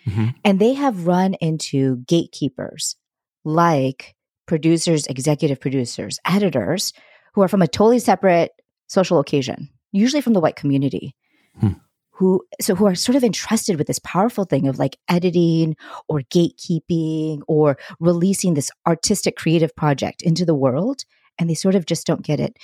Mhm. 0.07 0.36
And 0.43 0.60
they 0.60 0.74
have 0.74 1.07
run 1.07 1.36
into 1.36 1.98
gatekeepers 2.07 2.95
like 3.43 4.15
producers, 4.48 5.07
executive 5.07 5.60
producers, 5.60 6.19
editors 6.25 6.93
who 7.34 7.41
are 7.41 7.48
from 7.48 7.62
a 7.62 7.67
totally 7.67 8.00
separate 8.00 8.51
social 8.88 9.19
occasion, 9.19 9.69
usually 9.95 10.21
from 10.21 10.33
the 10.33 10.39
white 10.39 10.55
community. 10.55 11.15
Hmm. 11.59 11.73
Who 12.11 12.45
so 12.61 12.75
who 12.75 12.85
are 12.85 12.95
sort 12.95 13.17
of 13.17 13.25
entrusted 13.25 13.77
with 13.77 13.87
this 13.87 13.99
powerful 13.99 14.45
thing 14.45 14.67
of 14.67 14.79
like 14.79 14.97
editing 15.09 15.75
or 16.07 16.21
gatekeeping 16.21 17.41
or 17.47 17.77
releasing 17.99 18.53
this 18.53 18.71
artistic 18.87 19.35
creative 19.35 19.75
project 19.75 20.21
into 20.21 20.45
the 20.45 20.55
world 20.55 21.03
and 21.37 21.49
they 21.49 21.55
sort 21.55 21.75
of 21.75 21.85
just 21.85 22.07
don't 22.07 22.25
get 22.25 22.39
it. 22.39 22.57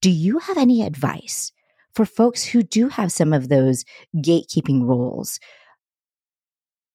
Do 0.00 0.10
you 0.10 0.38
have 0.38 0.56
any 0.56 0.82
advice 0.82 1.52
for 1.94 2.06
folks 2.06 2.42
who 2.42 2.62
do 2.62 2.88
have 2.88 3.12
some 3.12 3.34
of 3.34 3.50
those 3.50 3.84
gatekeeping 4.16 4.86
roles 4.86 5.38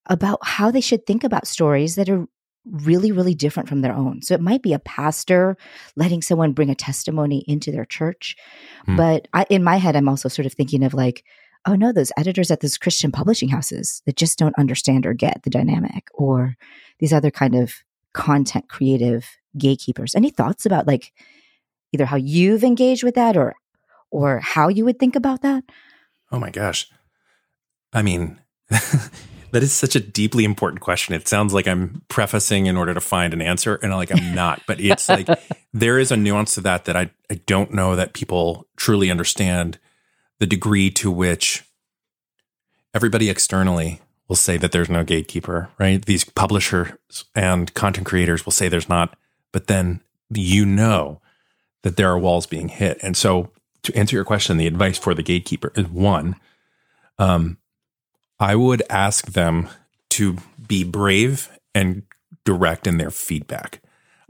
about 0.08 0.40
how 0.42 0.72
they 0.72 0.82
should 0.82 1.06
think 1.06 1.24
about 1.24 1.48
stories 1.48 1.96
that 1.96 2.10
are 2.10 2.26
really, 2.66 3.12
really 3.12 3.36
different 3.36 3.70
from 3.70 3.82
their 3.82 3.94
own. 3.94 4.22
So 4.22 4.34
it 4.34 4.42
might 4.42 4.62
be 4.62 4.74
a 4.74 4.80
pastor 4.80 5.58
letting 5.96 6.22
someone 6.22 6.54
bring 6.54 6.70
a 6.70 6.76
testimony 6.76 7.44
into 7.48 7.72
their 7.72 7.86
church. 7.86 8.36
Hmm. 8.86 8.96
But 8.96 9.28
I, 9.34 9.46
in 9.50 9.64
my 9.64 9.78
head, 9.78 9.96
I'm 9.96 10.10
also 10.10 10.30
sort 10.30 10.46
of 10.46 10.54
thinking 10.54 10.84
of 10.84 10.94
like, 10.94 11.24
oh 11.66 11.76
no, 11.76 11.92
those 11.92 12.12
editors 12.18 12.52
at 12.52 12.62
those 12.62 12.78
Christian 12.78 13.12
publishing 13.12 13.50
houses 13.50 14.02
that 14.06 14.16
just 14.16 14.38
don't 14.38 14.58
understand 14.58 15.06
or 15.06 15.14
get 15.14 15.44
the 15.44 15.50
dynamic, 15.50 16.08
or 16.14 16.56
these 17.00 17.14
other 17.14 17.32
kind 17.32 17.56
of 17.56 17.74
content 18.14 18.70
creative 18.70 19.28
gatekeepers. 19.58 20.16
Any 20.16 20.30
thoughts 20.30 20.66
about 20.66 20.88
like 20.88 21.12
either 21.94 22.06
how 22.06 22.18
you've 22.18 22.64
engaged 22.64 23.04
with 23.04 23.16
that 23.16 23.36
or 23.36 23.56
or 24.12 24.40
how 24.40 24.68
you 24.68 24.86
would 24.86 25.00
think 25.00 25.16
about 25.16 25.42
that? 25.42 25.64
Oh 26.32 26.40
my 26.40 26.50
gosh. 26.50 26.90
I 27.94 28.02
mean, 28.02 28.40
That 29.56 29.64
is 29.64 29.72
such 29.72 29.96
a 29.96 30.02
deeply 30.02 30.44
important 30.44 30.82
question. 30.82 31.16
It 31.16 31.30
sounds 31.30 31.54
like 31.54 31.66
I'm 31.66 32.02
prefacing 32.10 32.66
in 32.66 32.76
order 32.76 32.94
to 32.94 33.00
find 33.00 33.34
an 33.34 33.42
answer, 33.42 33.76
and 33.76 33.94
like 33.94 34.12
I'm 34.12 34.36
not. 34.36 34.62
But 34.68 34.82
it's 34.82 35.08
like 35.08 35.30
there 35.74 35.98
is 35.98 36.12
a 36.12 36.18
nuance 36.18 36.56
to 36.56 36.62
that 36.62 36.84
that 36.84 36.98
I 36.98 37.10
I 37.32 37.36
don't 37.46 37.74
know 37.74 37.96
that 37.96 38.12
people 38.12 38.68
truly 38.76 39.10
understand 39.10 39.80
the 40.40 40.46
degree 40.46 40.92
to 40.92 41.10
which 41.10 41.64
everybody 42.94 43.30
externally 43.30 44.02
will 44.28 44.36
say 44.36 44.58
that 44.58 44.74
there's 44.74 44.90
no 44.90 45.06
gatekeeper, 45.06 45.70
right? 45.78 46.06
These 46.06 46.26
publishers 46.26 46.92
and 47.34 47.74
content 47.74 48.06
creators 48.06 48.46
will 48.46 48.52
say 48.52 48.68
there's 48.68 48.90
not, 48.90 49.16
but 49.54 49.68
then 49.68 50.02
you 50.32 50.66
know 50.66 51.22
that 51.84 51.96
there 51.96 52.10
are 52.10 52.20
walls 52.20 52.46
being 52.46 52.68
hit. 52.68 53.00
And 53.02 53.16
so 53.16 53.52
to 53.84 53.96
answer 53.96 54.18
your 54.18 54.26
question, 54.26 54.58
the 54.58 54.68
advice 54.68 54.98
for 54.98 55.14
the 55.14 55.24
gatekeeper 55.24 55.72
is 55.78 55.88
one, 55.88 56.36
um, 57.18 57.58
I 58.40 58.56
would 58.56 58.84
ask 58.90 59.32
them 59.32 59.70
to 60.12 60.38
be 60.68 60.84
brave 60.84 61.50
and 61.74 62.04
direct 62.44 62.88
in 62.88 62.98
their 62.98 63.12
feedback. 63.12 63.82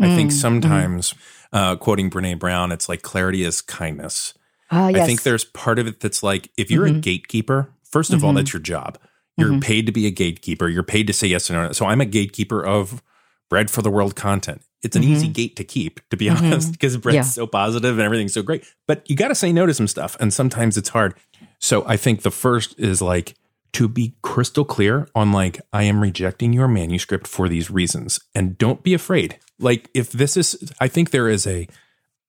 Mm, 0.02 0.06
I 0.06 0.16
think 0.16 0.32
mm, 0.32 0.34
sometimes, 0.34 1.14
mm-hmm. 1.14 1.58
uh, 1.58 1.76
quoting 1.78 2.10
Brene 2.10 2.40
Brown, 2.40 2.72
it's 2.72 2.90
like 2.90 3.02
clarity 3.02 3.44
is 3.44 3.62
kindness. 3.62 4.34
Uh, 4.72 4.92
yes. 4.94 5.04
I 5.04 5.06
think 5.06 5.24
there's 5.24 5.46
part 5.46 5.80
of 5.80 5.88
it 5.88 6.00
that's 6.00 6.24
like 6.24 6.50
if 6.58 6.72
you're 6.72 6.88
mm-hmm. 6.88 6.98
a 6.98 7.02
gatekeeper, 7.02 7.70
first 7.84 8.12
of 8.12 8.18
mm-hmm. 8.18 8.28
all, 8.28 8.34
that's 8.34 8.54
your 8.54 8.62
job. 8.62 8.98
You're 9.38 9.50
mm-hmm. 9.50 9.60
paid 9.60 9.86
to 9.86 9.92
be 9.92 10.08
a 10.08 10.12
gatekeeper. 10.12 10.70
You're 10.70 10.84
paid 10.84 11.08
to 11.08 11.14
say 11.14 11.28
yes 11.28 11.50
or 11.52 11.54
no. 11.54 11.72
So 11.74 11.86
I'm 11.86 12.02
a 12.02 12.06
gatekeeper 12.06 12.66
of 12.66 13.04
bread 13.50 13.70
for 13.70 13.82
the 13.82 13.92
world 13.92 14.16
content. 14.16 14.62
It's 14.82 14.96
an 14.96 15.04
easy 15.04 15.26
mm-hmm. 15.26 15.34
gate 15.34 15.56
to 15.58 15.64
keep, 15.64 16.00
to 16.10 16.18
be 16.18 16.26
mm-hmm. 16.30 16.46
honest, 16.46 16.72
because 16.72 16.96
bread's 16.98 17.16
yeah. 17.16 17.24
so 17.24 17.48
positive 17.48 17.98
and 17.98 18.06
everything's 18.06 18.34
so 18.34 18.44
great. 18.44 18.64
But 18.88 19.08
you 19.10 19.16
got 19.16 19.28
to 19.30 19.36
say 19.36 19.52
no 19.52 19.66
to 19.66 19.74
some 19.74 19.88
stuff, 19.88 20.16
and 20.20 20.34
sometimes 20.34 20.78
it's 20.78 20.90
hard. 20.90 21.16
So 21.60 21.84
I 21.88 21.98
think 21.98 22.22
the 22.22 22.32
first 22.32 22.80
is 22.80 23.02
like 23.02 23.36
to 23.76 23.90
be 23.90 24.16
crystal 24.22 24.64
clear 24.64 25.06
on 25.14 25.34
like 25.34 25.60
I 25.74 25.84
am 25.84 26.00
rejecting 26.00 26.54
your 26.54 26.70
manuscript 26.70 27.28
for 27.28 27.50
these 27.50 27.70
reasons 27.70 28.22
and 28.34 28.58
don't 28.58 28.82
be 28.82 28.94
afraid. 28.94 29.38
Like 29.60 29.90
if 29.94 30.14
this 30.14 30.38
is 30.38 30.72
I 30.80 30.88
think 30.88 31.10
there 31.10 31.28
is 31.28 31.46
a 31.46 31.68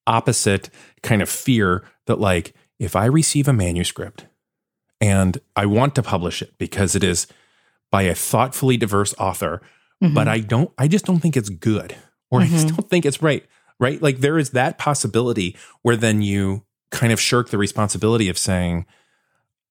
opposite 0.09 0.71
kind 1.05 1.23
of 1.23 1.29
fear 1.29 1.85
that 2.07 2.19
like 2.19 2.53
if 2.81 2.97
I 2.97 3.05
receive 3.05 3.47
a 3.47 3.53
manuscript 3.53 4.27
and 5.01 5.39
I 5.55 5.67
want 5.67 5.95
to 5.95 6.03
publish 6.03 6.43
it 6.43 6.53
because 6.59 6.97
it 6.97 7.05
is 7.05 7.29
by 7.93 8.03
a 8.03 8.15
thoughtfully 8.17 8.77
diverse 8.77 9.15
author, 9.17 9.63
mm-hmm. 10.03 10.15
but 10.15 10.27
I 10.27 10.41
don't 10.41 10.73
I 10.77 10.89
just 10.89 11.05
don't 11.05 11.21
think 11.21 11.37
it's 11.37 11.49
good 11.49 11.95
or 12.29 12.41
mm-hmm. 12.41 12.49
I 12.49 12.51
just 12.51 12.67
mm-hmm. 12.67 12.77
don't 12.77 12.91
think 12.91 13.07
it's 13.07 13.23
right. 13.23 13.47
Right? 13.79 14.03
Like 14.03 14.19
there 14.19 14.37
is 14.37 14.51
that 14.51 14.79
possibility 14.79 15.57
where 15.83 15.97
then 15.97 16.23
you 16.23 16.65
kind 16.91 17.13
of 17.13 17.21
shirk 17.21 17.51
the 17.51 17.59
responsibility 17.59 18.29
of 18.29 18.37
saying, 18.37 18.85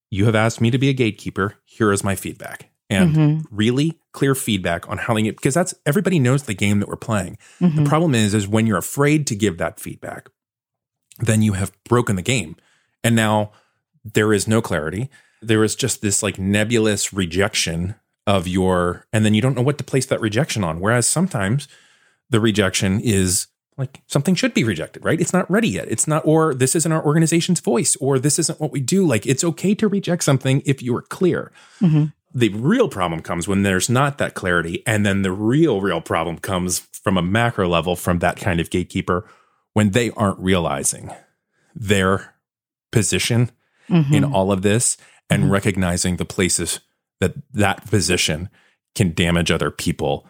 you 0.09 0.25
have 0.25 0.35
asked 0.35 0.61
me 0.61 0.71
to 0.71 0.77
be 0.77 0.89
a 0.89 0.93
gatekeeper. 0.93 1.55
Here 1.65 1.91
is 1.91 2.03
my 2.03 2.15
feedback. 2.15 2.69
And 2.89 3.15
mm-hmm. 3.15 3.55
really 3.55 3.99
clear 4.11 4.35
feedback 4.35 4.87
on 4.87 4.99
how 4.99 5.15
get, 5.15 5.37
because 5.37 5.55
that's 5.55 5.73
everybody 5.85 6.19
knows 6.19 6.43
the 6.43 6.53
game 6.53 6.79
that 6.79 6.87
we're 6.87 6.95
playing. 6.95 7.37
Mm-hmm. 7.59 7.83
The 7.83 7.89
problem 7.89 8.13
is, 8.13 8.33
is 8.33 8.47
when 8.47 8.67
you're 8.67 8.77
afraid 8.77 9.25
to 9.27 9.35
give 9.35 9.57
that 9.57 9.79
feedback, 9.79 10.29
then 11.19 11.41
you 11.41 11.53
have 11.53 11.71
broken 11.85 12.15
the 12.15 12.21
game. 12.21 12.55
And 13.03 13.15
now 13.15 13.51
there 14.03 14.33
is 14.33 14.47
no 14.47 14.61
clarity. 14.61 15.09
There 15.41 15.63
is 15.63 15.75
just 15.75 16.01
this 16.01 16.21
like 16.21 16.37
nebulous 16.37 17.11
rejection 17.11 17.95
of 18.27 18.47
your, 18.47 19.05
and 19.11 19.25
then 19.25 19.33
you 19.33 19.41
don't 19.41 19.55
know 19.55 19.63
what 19.63 19.79
to 19.79 19.83
place 19.83 20.05
that 20.07 20.21
rejection 20.21 20.63
on. 20.63 20.79
Whereas 20.79 21.07
sometimes 21.07 21.67
the 22.29 22.39
rejection 22.39 22.99
is 22.99 23.47
like 23.77 24.01
something 24.07 24.35
should 24.35 24.53
be 24.53 24.63
rejected, 24.63 25.03
right? 25.03 25.19
It's 25.19 25.33
not 25.33 25.49
ready 25.51 25.67
yet. 25.67 25.87
It's 25.89 26.07
not, 26.07 26.25
or 26.25 26.53
this 26.53 26.75
isn't 26.75 26.91
our 26.91 27.03
organization's 27.03 27.59
voice, 27.59 27.95
or 27.97 28.19
this 28.19 28.39
isn't 28.39 28.59
what 28.59 28.71
we 28.71 28.79
do. 28.79 29.05
Like 29.05 29.25
it's 29.25 29.43
okay 29.43 29.75
to 29.75 29.87
reject 29.87 30.23
something 30.23 30.61
if 30.65 30.81
you 30.81 30.95
are 30.95 31.01
clear. 31.01 31.51
Mm-hmm. 31.81 32.05
The 32.33 32.49
real 32.49 32.89
problem 32.89 33.21
comes 33.21 33.47
when 33.47 33.63
there's 33.63 33.89
not 33.89 34.17
that 34.17 34.33
clarity. 34.33 34.83
And 34.85 35.05
then 35.05 35.21
the 35.21 35.31
real, 35.31 35.81
real 35.81 36.01
problem 36.01 36.37
comes 36.37 36.79
from 36.79 37.17
a 37.17 37.21
macro 37.21 37.67
level 37.67 37.95
from 37.95 38.19
that 38.19 38.37
kind 38.37 38.59
of 38.59 38.69
gatekeeper 38.69 39.29
when 39.73 39.91
they 39.91 40.11
aren't 40.11 40.39
realizing 40.39 41.11
their 41.73 42.35
position 42.91 43.51
mm-hmm. 43.89 44.13
in 44.13 44.23
all 44.23 44.51
of 44.51 44.61
this 44.61 44.97
and 45.29 45.43
mm-hmm. 45.43 45.51
recognizing 45.51 46.15
the 46.15 46.25
places 46.25 46.79
that 47.19 47.33
that 47.53 47.85
position 47.89 48.49
can 48.95 49.13
damage 49.13 49.51
other 49.51 49.71
people 49.71 50.27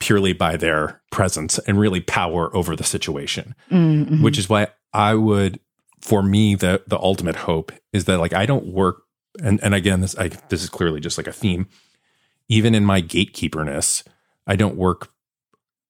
purely 0.00 0.32
by 0.32 0.56
their 0.56 1.00
presence 1.10 1.58
and 1.60 1.78
really 1.78 2.00
power 2.00 2.54
over 2.54 2.76
the 2.76 2.84
situation. 2.84 3.54
Mm-hmm. 3.70 4.22
Which 4.22 4.38
is 4.38 4.48
why 4.48 4.68
I 4.92 5.14
would, 5.14 5.60
for 6.00 6.22
me, 6.22 6.54
the 6.54 6.82
the 6.86 6.98
ultimate 6.98 7.36
hope 7.36 7.72
is 7.92 8.04
that 8.06 8.18
like 8.18 8.32
I 8.32 8.46
don't 8.46 8.66
work, 8.66 9.02
and 9.42 9.62
and 9.62 9.74
again, 9.74 10.00
this 10.00 10.16
I, 10.18 10.28
this 10.48 10.62
is 10.62 10.70
clearly 10.70 11.00
just 11.00 11.18
like 11.18 11.26
a 11.26 11.32
theme. 11.32 11.68
Even 12.48 12.74
in 12.74 12.84
my 12.84 13.02
gatekeeperness, 13.02 14.06
I 14.46 14.56
don't 14.56 14.76
work 14.76 15.10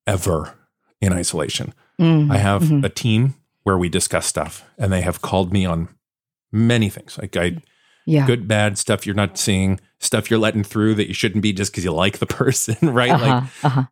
ever 0.06 0.54
in 1.00 1.12
isolation. 1.12 1.72
Mm-hmm. 2.00 2.32
I 2.32 2.38
have 2.38 2.62
mm-hmm. 2.62 2.84
a 2.84 2.88
team 2.88 3.34
where 3.62 3.78
we 3.78 3.88
discuss 3.88 4.26
stuff, 4.26 4.64
and 4.78 4.92
they 4.92 5.02
have 5.02 5.22
called 5.22 5.52
me 5.52 5.64
on 5.64 5.88
many 6.50 6.88
things. 6.88 7.18
Like 7.18 7.36
I, 7.36 7.58
yeah. 8.06 8.26
good, 8.26 8.48
bad 8.48 8.78
stuff 8.78 9.06
you're 9.06 9.14
not 9.14 9.38
seeing, 9.38 9.78
stuff 10.00 10.30
you're 10.30 10.40
letting 10.40 10.64
through 10.64 10.94
that 10.96 11.06
you 11.06 11.14
shouldn't 11.14 11.42
be 11.42 11.52
just 11.52 11.70
because 11.70 11.84
you 11.84 11.92
like 11.92 12.18
the 12.18 12.26
person, 12.26 12.76
right? 12.82 13.10
Uh-huh, 13.10 13.26
like 13.26 13.44
uh-huh 13.62 13.84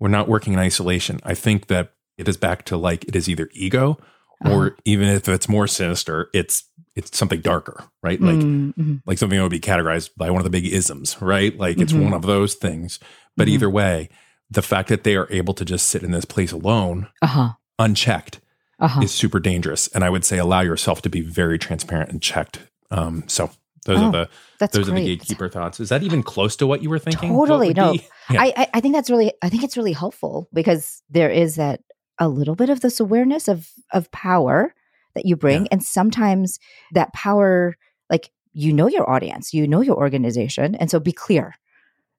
we're 0.00 0.08
not 0.08 0.28
working 0.28 0.52
in 0.52 0.58
isolation. 0.58 1.20
I 1.24 1.34
think 1.34 1.68
that 1.68 1.92
it 2.18 2.28
is 2.28 2.36
back 2.36 2.64
to 2.66 2.76
like 2.76 3.04
it 3.04 3.16
is 3.16 3.28
either 3.28 3.48
ego 3.52 3.98
or 4.44 4.66
uh-huh. 4.66 4.76
even 4.84 5.08
if 5.08 5.28
it's 5.28 5.48
more 5.48 5.66
sinister, 5.66 6.28
it's 6.34 6.64
it's 6.94 7.16
something 7.16 7.40
darker, 7.40 7.84
right? 8.02 8.20
Like 8.20 8.36
mm-hmm. 8.36 8.96
like 9.06 9.18
something 9.18 9.36
that 9.36 9.42
would 9.42 9.50
be 9.50 9.60
categorized 9.60 10.10
by 10.16 10.30
one 10.30 10.40
of 10.40 10.44
the 10.44 10.50
big 10.50 10.66
isms, 10.66 11.20
right? 11.20 11.56
Like 11.56 11.80
it's 11.80 11.92
mm-hmm. 11.92 12.04
one 12.04 12.12
of 12.12 12.22
those 12.22 12.54
things. 12.54 13.00
But 13.36 13.46
mm-hmm. 13.46 13.54
either 13.54 13.70
way, 13.70 14.08
the 14.50 14.62
fact 14.62 14.88
that 14.90 15.02
they 15.02 15.16
are 15.16 15.26
able 15.30 15.54
to 15.54 15.64
just 15.64 15.88
sit 15.88 16.02
in 16.02 16.12
this 16.12 16.24
place 16.24 16.52
alone, 16.52 17.08
uh-huh. 17.22 17.54
unchecked, 17.78 18.40
uh-huh. 18.78 19.00
is 19.02 19.10
super 19.10 19.40
dangerous. 19.40 19.88
And 19.88 20.04
I 20.04 20.10
would 20.10 20.24
say 20.24 20.38
allow 20.38 20.60
yourself 20.60 21.02
to 21.02 21.10
be 21.10 21.20
very 21.20 21.58
transparent 21.58 22.10
and 22.10 22.22
checked. 22.22 22.60
Um, 22.90 23.24
so 23.26 23.50
those 23.84 23.98
oh, 23.98 24.06
are 24.06 24.12
the 24.12 24.28
those 24.58 24.70
great. 24.70 24.88
are 24.88 24.94
the 24.94 25.04
gatekeeper 25.04 25.48
thoughts. 25.48 25.80
Is 25.80 25.90
that 25.90 26.02
even 26.02 26.22
close 26.22 26.56
to 26.56 26.66
what 26.66 26.82
you 26.82 26.90
were 26.90 26.98
thinking? 26.98 27.30
Totally. 27.30 27.74
No, 27.74 27.92
yeah. 28.30 28.42
I 28.42 28.68
I 28.74 28.80
think 28.80 28.94
that's 28.94 29.10
really 29.10 29.32
I 29.42 29.48
think 29.48 29.62
it's 29.62 29.76
really 29.76 29.92
helpful 29.92 30.48
because 30.52 31.02
there 31.10 31.30
is 31.30 31.56
that 31.56 31.80
a 32.18 32.28
little 32.28 32.54
bit 32.54 32.70
of 32.70 32.80
this 32.80 33.00
awareness 33.00 33.48
of 33.48 33.68
of 33.92 34.10
power 34.10 34.74
that 35.14 35.26
you 35.26 35.36
bring, 35.36 35.62
yeah. 35.62 35.68
and 35.72 35.82
sometimes 35.82 36.58
that 36.92 37.12
power, 37.12 37.76
like 38.10 38.30
you 38.52 38.72
know 38.72 38.88
your 38.88 39.08
audience, 39.08 39.52
you 39.52 39.68
know 39.68 39.80
your 39.80 39.96
organization, 39.96 40.74
and 40.74 40.90
so 40.90 40.98
be 40.98 41.12
clear. 41.12 41.54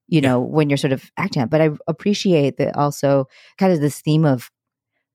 You 0.08 0.20
yeah. 0.20 0.28
know 0.28 0.40
when 0.40 0.70
you're 0.70 0.76
sort 0.76 0.92
of 0.92 1.10
acting 1.16 1.42
out. 1.42 1.50
But 1.50 1.60
I 1.60 1.70
appreciate 1.88 2.58
that 2.58 2.76
also 2.76 3.26
kind 3.58 3.72
of 3.72 3.80
this 3.80 4.00
theme 4.00 4.24
of 4.24 4.50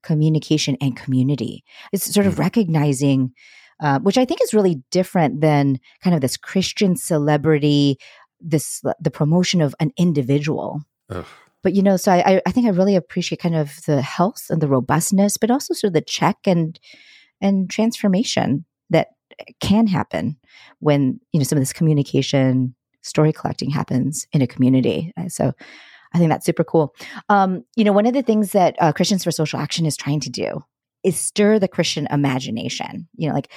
communication 0.03 0.77
and 0.81 0.97
community. 0.97 1.63
It's 1.93 2.11
sort 2.11 2.25
of 2.25 2.33
mm-hmm. 2.33 2.41
recognizing 2.41 3.33
uh, 3.81 3.99
which 3.99 4.17
I 4.17 4.25
think 4.25 4.41
is 4.41 4.53
really 4.53 4.81
different 4.91 5.41
than 5.41 5.79
kind 6.03 6.15
of 6.15 6.21
this 6.21 6.37
Christian 6.37 6.95
celebrity, 6.95 7.97
this 8.39 8.81
the 8.99 9.11
promotion 9.11 9.61
of 9.61 9.75
an 9.79 9.91
individual. 9.97 10.81
Ugh. 11.09 11.25
But 11.63 11.73
you 11.73 11.83
know, 11.83 11.97
so 11.97 12.11
I, 12.11 12.41
I 12.45 12.51
think 12.51 12.67
I 12.67 12.71
really 12.71 12.95
appreciate 12.95 13.41
kind 13.41 13.55
of 13.55 13.83
the 13.85 14.01
health 14.01 14.47
and 14.49 14.61
the 14.61 14.67
robustness, 14.67 15.37
but 15.37 15.51
also 15.51 15.73
sort 15.73 15.89
of 15.89 15.93
the 15.93 16.01
check 16.01 16.37
and 16.45 16.79
and 17.39 17.69
transformation 17.69 18.65
that 18.89 19.09
can 19.59 19.87
happen 19.87 20.37
when 20.79 21.19
you 21.31 21.39
know 21.39 21.43
some 21.43 21.57
of 21.57 21.61
this 21.61 21.73
communication 21.73 22.75
story 23.01 23.33
collecting 23.33 23.69
happens 23.69 24.27
in 24.31 24.41
a 24.41 24.47
community. 24.47 25.11
Uh, 25.17 25.27
so 25.27 25.53
I 26.13 26.17
think 26.17 26.29
that's 26.29 26.45
super 26.45 26.63
cool. 26.63 26.93
Um, 27.29 27.63
you 27.75 27.83
know, 27.83 27.93
one 27.93 28.05
of 28.05 28.13
the 28.13 28.21
things 28.21 28.51
that 28.51 28.75
uh, 28.79 28.91
Christians 28.91 29.23
for 29.23 29.31
Social 29.31 29.59
Action 29.59 29.85
is 29.85 29.97
trying 29.97 30.19
to 30.21 30.29
do 30.29 30.63
is 31.03 31.19
stir 31.19 31.59
the 31.59 31.67
Christian 31.67 32.07
imagination, 32.11 33.07
you 33.15 33.27
know, 33.27 33.33
like 33.33 33.51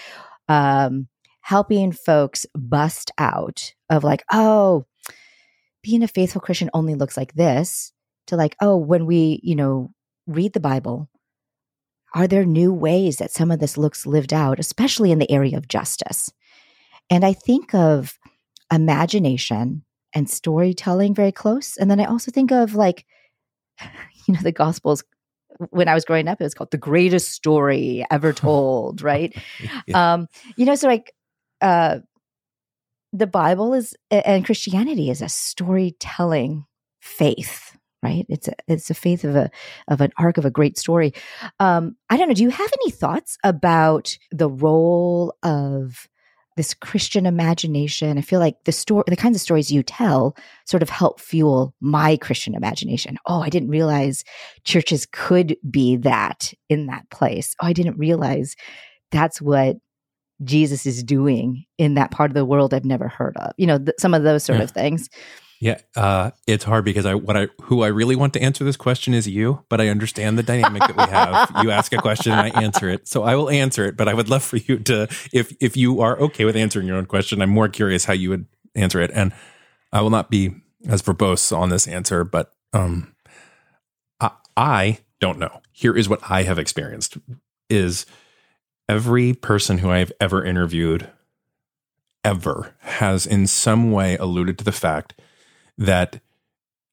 um, 0.49 1.09
helping 1.41 1.93
folks 1.93 2.47
bust 2.55 3.11
out 3.19 3.75
of 3.91 4.05
like, 4.05 4.25
oh, 4.33 4.87
being 5.83 6.03
a 6.03 6.09
faithful 6.09 6.41
Christian 6.41 6.71
only 6.73 6.95
looks 6.95 7.17
like 7.17 7.35
this, 7.35 7.93
to 8.27 8.37
like, 8.37 8.57
oh, 8.61 8.77
when 8.77 9.07
we, 9.07 9.41
you 9.43 9.55
know, 9.55 9.91
read 10.27 10.55
the 10.55 10.61
Bible, 10.61 11.11
are 12.15 12.27
there 12.27 12.45
new 12.45 12.73
ways 12.73 13.19
that 13.19 13.31
some 13.31 13.51
of 13.51 13.59
this 13.59 13.77
looks 13.77 14.07
lived 14.07 14.33
out, 14.33 14.59
especially 14.59 15.13
in 15.13 15.19
the 15.19 15.31
area 15.31 15.57
of 15.57 15.69
justice? 15.69 16.33
And 17.11 17.25
I 17.25 17.33
think 17.33 17.75
of 17.75 18.19
imagination 18.73 19.85
and 20.15 20.31
storytelling 20.31 21.15
very 21.15 21.33
close. 21.33 21.77
And 21.77 21.91
then 21.91 22.01
I 22.01 22.05
also 22.05 22.31
think 22.31 22.53
of 22.53 22.75
like, 22.75 23.05
you 24.27 24.35
know, 24.35 24.41
the 24.41 24.53
Gospels 24.53 25.03
when 25.71 25.89
I 25.89 25.95
was 25.95 26.05
growing 26.05 26.29
up, 26.29 26.41
it 26.41 26.45
was 26.45 26.55
called 26.55 26.71
the 26.71 26.79
greatest 26.79 27.31
story 27.33 28.05
ever 28.11 28.33
told, 28.33 29.03
right? 29.03 29.37
yeah. 29.87 30.15
Um, 30.15 30.27
you 30.57 30.65
know, 30.65 30.75
so 30.75 30.89
like 30.89 31.13
uh, 31.61 31.99
the 33.13 33.27
Bible 33.27 33.75
is 33.75 33.95
and 34.11 34.45
Christianity 34.45 35.11
is 35.11 35.23
a 35.23 35.29
storytelling 35.29 36.67
faith, 37.01 37.77
right? 38.03 38.27
It's 38.29 38.49
a 38.49 38.55
it's 38.67 38.91
a 38.91 38.95
faith 38.95 39.25
of 39.25 39.37
a 39.37 39.51
of 39.89 40.01
an 40.01 40.13
arc 40.19 40.39
of 40.39 40.45
a 40.45 40.51
great 40.51 40.79
story. 40.79 41.13
Um, 41.61 41.97
I 42.11 42.17
don't 42.17 42.29
know. 42.29 42.35
Do 42.35 42.43
you 42.43 42.51
have 42.51 42.73
any 42.83 42.91
thoughts 42.91 43.39
about 43.45 44.17
the 44.31 44.51
role 44.51 45.35
of 45.43 46.09
this 46.57 46.75
Christian 46.75 47.27
imagination. 47.27 48.17
I 48.17 48.21
feel 48.21 48.41
like 48.41 48.57
the 48.65 48.73
story, 48.73 49.05
the 49.09 49.17
kinds 49.17 49.37
of 49.37 49.43
stories 49.43 49.73
you 49.73 49.83
tell 49.83 50.37
sort 50.67 50.83
of 50.83 50.91
help 50.91 51.19
fuel 51.21 51.75
my 51.81 52.17
Christian 52.17 52.55
imagination. 52.55 53.17
Oh, 53.27 53.41
I 53.43 53.49
didn't 53.49 53.71
realize 53.71 54.25
churches 54.65 55.07
could 55.11 55.57
be 55.69 55.97
that 55.97 56.53
in 56.69 56.87
that 56.87 57.09
place. 57.11 57.55
Oh, 57.61 57.67
I 57.67 57.73
didn't 57.73 57.99
realize 57.99 58.55
that's 59.11 59.43
what 59.43 59.77
Jesus 60.43 60.85
is 60.87 61.03
doing 61.03 61.65
in 61.79 61.95
that 61.95 62.11
part 62.11 62.31
of 62.31 62.35
the 62.35 62.45
world 62.45 62.75
I've 62.75 62.85
never 62.85 63.09
heard 63.09 63.37
of. 63.37 63.53
You 63.57 63.67
know, 63.67 63.79
th- 63.79 63.95
some 63.99 64.15
of 64.15 64.23
those 64.23 64.45
sort 64.45 64.59
Yeah. 64.59 64.65
of 64.65 64.71
things. 64.73 65.09
Yeah, 65.65 65.81
uh, 65.97 66.33
it's 66.47 66.65
hard 66.65 66.85
because 66.85 67.07
I 67.07 67.15
what 67.15 67.39
I 67.39 67.49
who 67.63 67.83
I 67.83 67.87
really 67.87 68.17
want 68.17 68.35
to 68.35 68.43
answer 68.43 68.65
this 68.65 68.77
question 68.77 69.15
is 69.15 69.27
you, 69.27 69.65
but 69.71 69.81
I 69.81 69.89
understand 69.89 70.37
the 70.37 70.43
dynamic 70.43 70.83
that 70.83 70.95
we 70.95 71.05
have. 71.05 71.51
you 71.65 71.71
ask 71.71 71.91
a 71.95 71.97
question 71.97 72.33
and 72.33 72.41
I 72.43 72.63
answer 72.63 72.87
it, 72.91 73.09
so 73.09 73.23
I 73.23 73.35
will 73.35 73.49
answer 73.49 73.87
it. 73.87 73.97
But 73.97 74.07
I 74.07 74.13
would 74.13 74.29
love 74.29 74.43
for 74.43 74.59
you 74.59 74.79
to, 74.81 75.09
if 75.33 75.57
if 75.61 75.75
you 75.75 76.03
are 76.03 76.21
okay 76.21 76.45
with 76.45 76.55
answering 76.55 76.87
your 76.87 76.99
own 76.99 77.07
question, 77.07 77.41
I'm 77.41 77.49
more 77.49 77.71
curious 77.71 78.05
how 78.05 78.13
you 78.13 78.29
would 78.29 78.45
answer 78.75 79.01
it, 79.01 79.11
and 79.15 79.33
I 79.91 80.03
will 80.03 80.11
not 80.11 80.29
be 80.31 80.55
as 80.87 81.01
verbose 81.01 81.57
on 81.57 81.71
this 81.71 81.89
answer, 81.89 82.25
but 82.25 82.53
um, 82.75 83.15
I, 84.21 84.33
I 84.59 84.99
don't 85.19 85.39
know. 85.39 85.63
Here 85.73 85.97
is 85.97 86.11
what 86.11 86.21
I 86.29 86.43
have 86.43 86.59
experienced: 86.59 87.17
is 87.71 88.05
every 88.87 89.33
person 89.33 89.79
who 89.79 89.89
I 89.89 90.01
have 90.01 90.13
ever 90.21 90.45
interviewed 90.45 91.09
ever 92.23 92.75
has 92.81 93.27
in 93.27 93.47
some 93.47 93.91
way 93.93 94.19
alluded 94.19 94.59
to 94.59 94.65
the 94.65 94.71
fact 94.71 95.15
that 95.79 96.21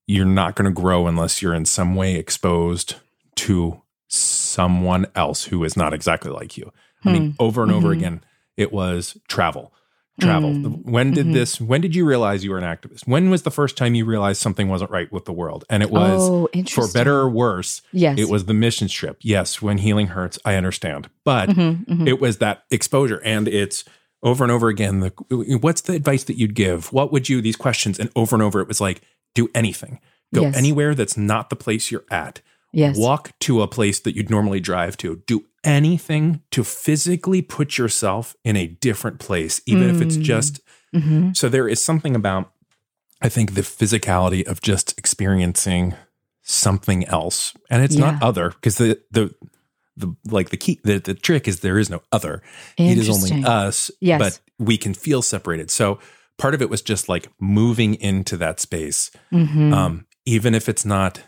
you're 0.07 0.25
not 0.25 0.55
going 0.55 0.65
to 0.73 0.81
grow 0.81 1.07
unless 1.07 1.41
you're 1.41 1.53
in 1.53 1.65
some 1.65 1.95
way 1.95 2.15
exposed 2.15 2.95
to 3.35 3.81
someone 4.07 5.05
else 5.15 5.45
who 5.45 5.63
is 5.63 5.77
not 5.77 5.93
exactly 5.93 6.31
like 6.31 6.57
you. 6.57 6.71
I 7.05 7.11
mean, 7.11 7.35
over 7.39 7.63
and 7.63 7.71
over 7.71 7.89
Mhm. 7.89 7.97
again, 7.97 8.23
it 8.57 8.71
was 8.71 9.17
travel. 9.27 9.73
Travel. 10.19 10.51
Mm. 10.51 10.83
When 10.85 11.11
did 11.13 11.27
Mhm. 11.27 11.33
this, 11.33 11.59
when 11.61 11.81
did 11.81 11.95
you 11.95 12.05
realize 12.05 12.43
you 12.43 12.51
were 12.51 12.59
an 12.59 12.63
activist? 12.63 13.07
When 13.07 13.29
was 13.31 13.41
the 13.43 13.49
first 13.49 13.75
time 13.77 13.95
you 13.95 14.05
realized 14.05 14.39
something 14.41 14.67
wasn't 14.67 14.91
right 14.91 15.11
with 15.11 15.25
the 15.25 15.33
world? 15.33 15.63
And 15.69 15.81
it 15.81 15.89
was, 15.89 16.21
oh, 16.29 16.47
for 16.69 16.87
better 16.91 17.15
or 17.15 17.29
worse, 17.29 17.81
yes. 17.91 18.19
it 18.19 18.29
was 18.29 18.45
the 18.45 18.53
mission 18.53 18.87
trip. 18.87 19.17
Yes, 19.21 19.61
when 19.61 19.79
healing 19.79 20.07
hurts, 20.07 20.37
I 20.45 20.55
understand. 20.55 21.09
But 21.23 21.49
Mhm, 21.49 21.85
mhm. 21.87 22.07
it 22.07 22.19
was 22.21 22.37
that 22.37 22.65
exposure 22.69 23.21
and 23.23 23.47
it's 23.47 23.83
over 24.23 24.43
and 24.43 24.51
over 24.51 24.67
again 24.69 24.99
the 24.99 25.09
what's 25.61 25.81
the 25.81 25.93
advice 25.93 26.23
that 26.25 26.37
you'd 26.37 26.53
give 26.55 26.91
what 26.93 27.11
would 27.11 27.27
you 27.29 27.41
these 27.41 27.55
questions 27.55 27.99
and 27.99 28.09
over 28.15 28.35
and 28.35 28.43
over 28.43 28.59
it 28.61 28.67
was 28.67 28.79
like 28.81 29.01
do 29.35 29.49
anything 29.55 29.99
go 30.33 30.41
Yes. 30.41 30.55
anywhere 30.55 30.93
that's 30.95 31.17
not 31.17 31.49
the 31.49 31.55
place 31.55 31.91
you're 31.91 32.05
at 32.11 32.41
yes. 32.71 32.97
walk 32.97 33.37
to 33.39 33.61
a 33.61 33.67
place 33.67 33.99
that 34.01 34.15
you'd 34.15 34.29
normally 34.29 34.59
drive 34.59 34.95
to 34.97 35.21
do 35.27 35.43
anything 35.63 36.41
to 36.51 36.63
physically 36.63 37.41
put 37.41 37.77
yourself 37.77 38.35
in 38.43 38.55
a 38.55 38.67
different 38.67 39.19
place 39.19 39.61
even 39.65 39.89
if 39.93 40.01
it's 40.01 40.17
Mm. 40.17 40.23
just 40.23 40.59
Mhm. 40.93 41.35
so 41.37 41.49
there 41.49 41.67
is 41.67 41.81
something 41.81 42.15
about 42.15 42.51
i 43.21 43.29
think 43.29 43.53
the 43.55 43.61
physicality 43.61 44.45
of 44.47 44.61
just 44.61 44.93
experiencing 44.97 45.93
something 46.43 47.05
else 47.05 47.53
and 47.69 47.83
it's 47.83 47.95
not 47.95 48.21
other 48.23 48.49
because 48.49 48.77
the 48.77 48.99
the 49.11 49.33
the 49.97 50.15
like 50.29 50.49
the 50.49 50.57
key 50.57 50.79
the, 50.83 50.99
the 50.99 51.13
trick 51.13 51.47
is 51.47 51.59
there 51.59 51.77
is 51.77 51.89
no 51.89 52.01
other 52.11 52.41
it 52.77 52.97
is 52.97 53.09
only 53.09 53.43
us 53.43 53.91
Yes. 53.99 54.19
but 54.19 54.39
we 54.65 54.77
can 54.77 54.93
feel 54.93 55.21
separated 55.21 55.69
so 55.69 55.99
part 56.37 56.53
of 56.53 56.61
it 56.61 56.69
was 56.69 56.81
just 56.81 57.09
like 57.09 57.27
moving 57.39 57.95
into 57.95 58.37
that 58.37 58.59
space 58.59 59.11
Mhm. 59.31 59.73
um 59.73 60.05
even 60.25 60.55
if 60.55 60.69
it's 60.69 60.85
not 60.85 61.21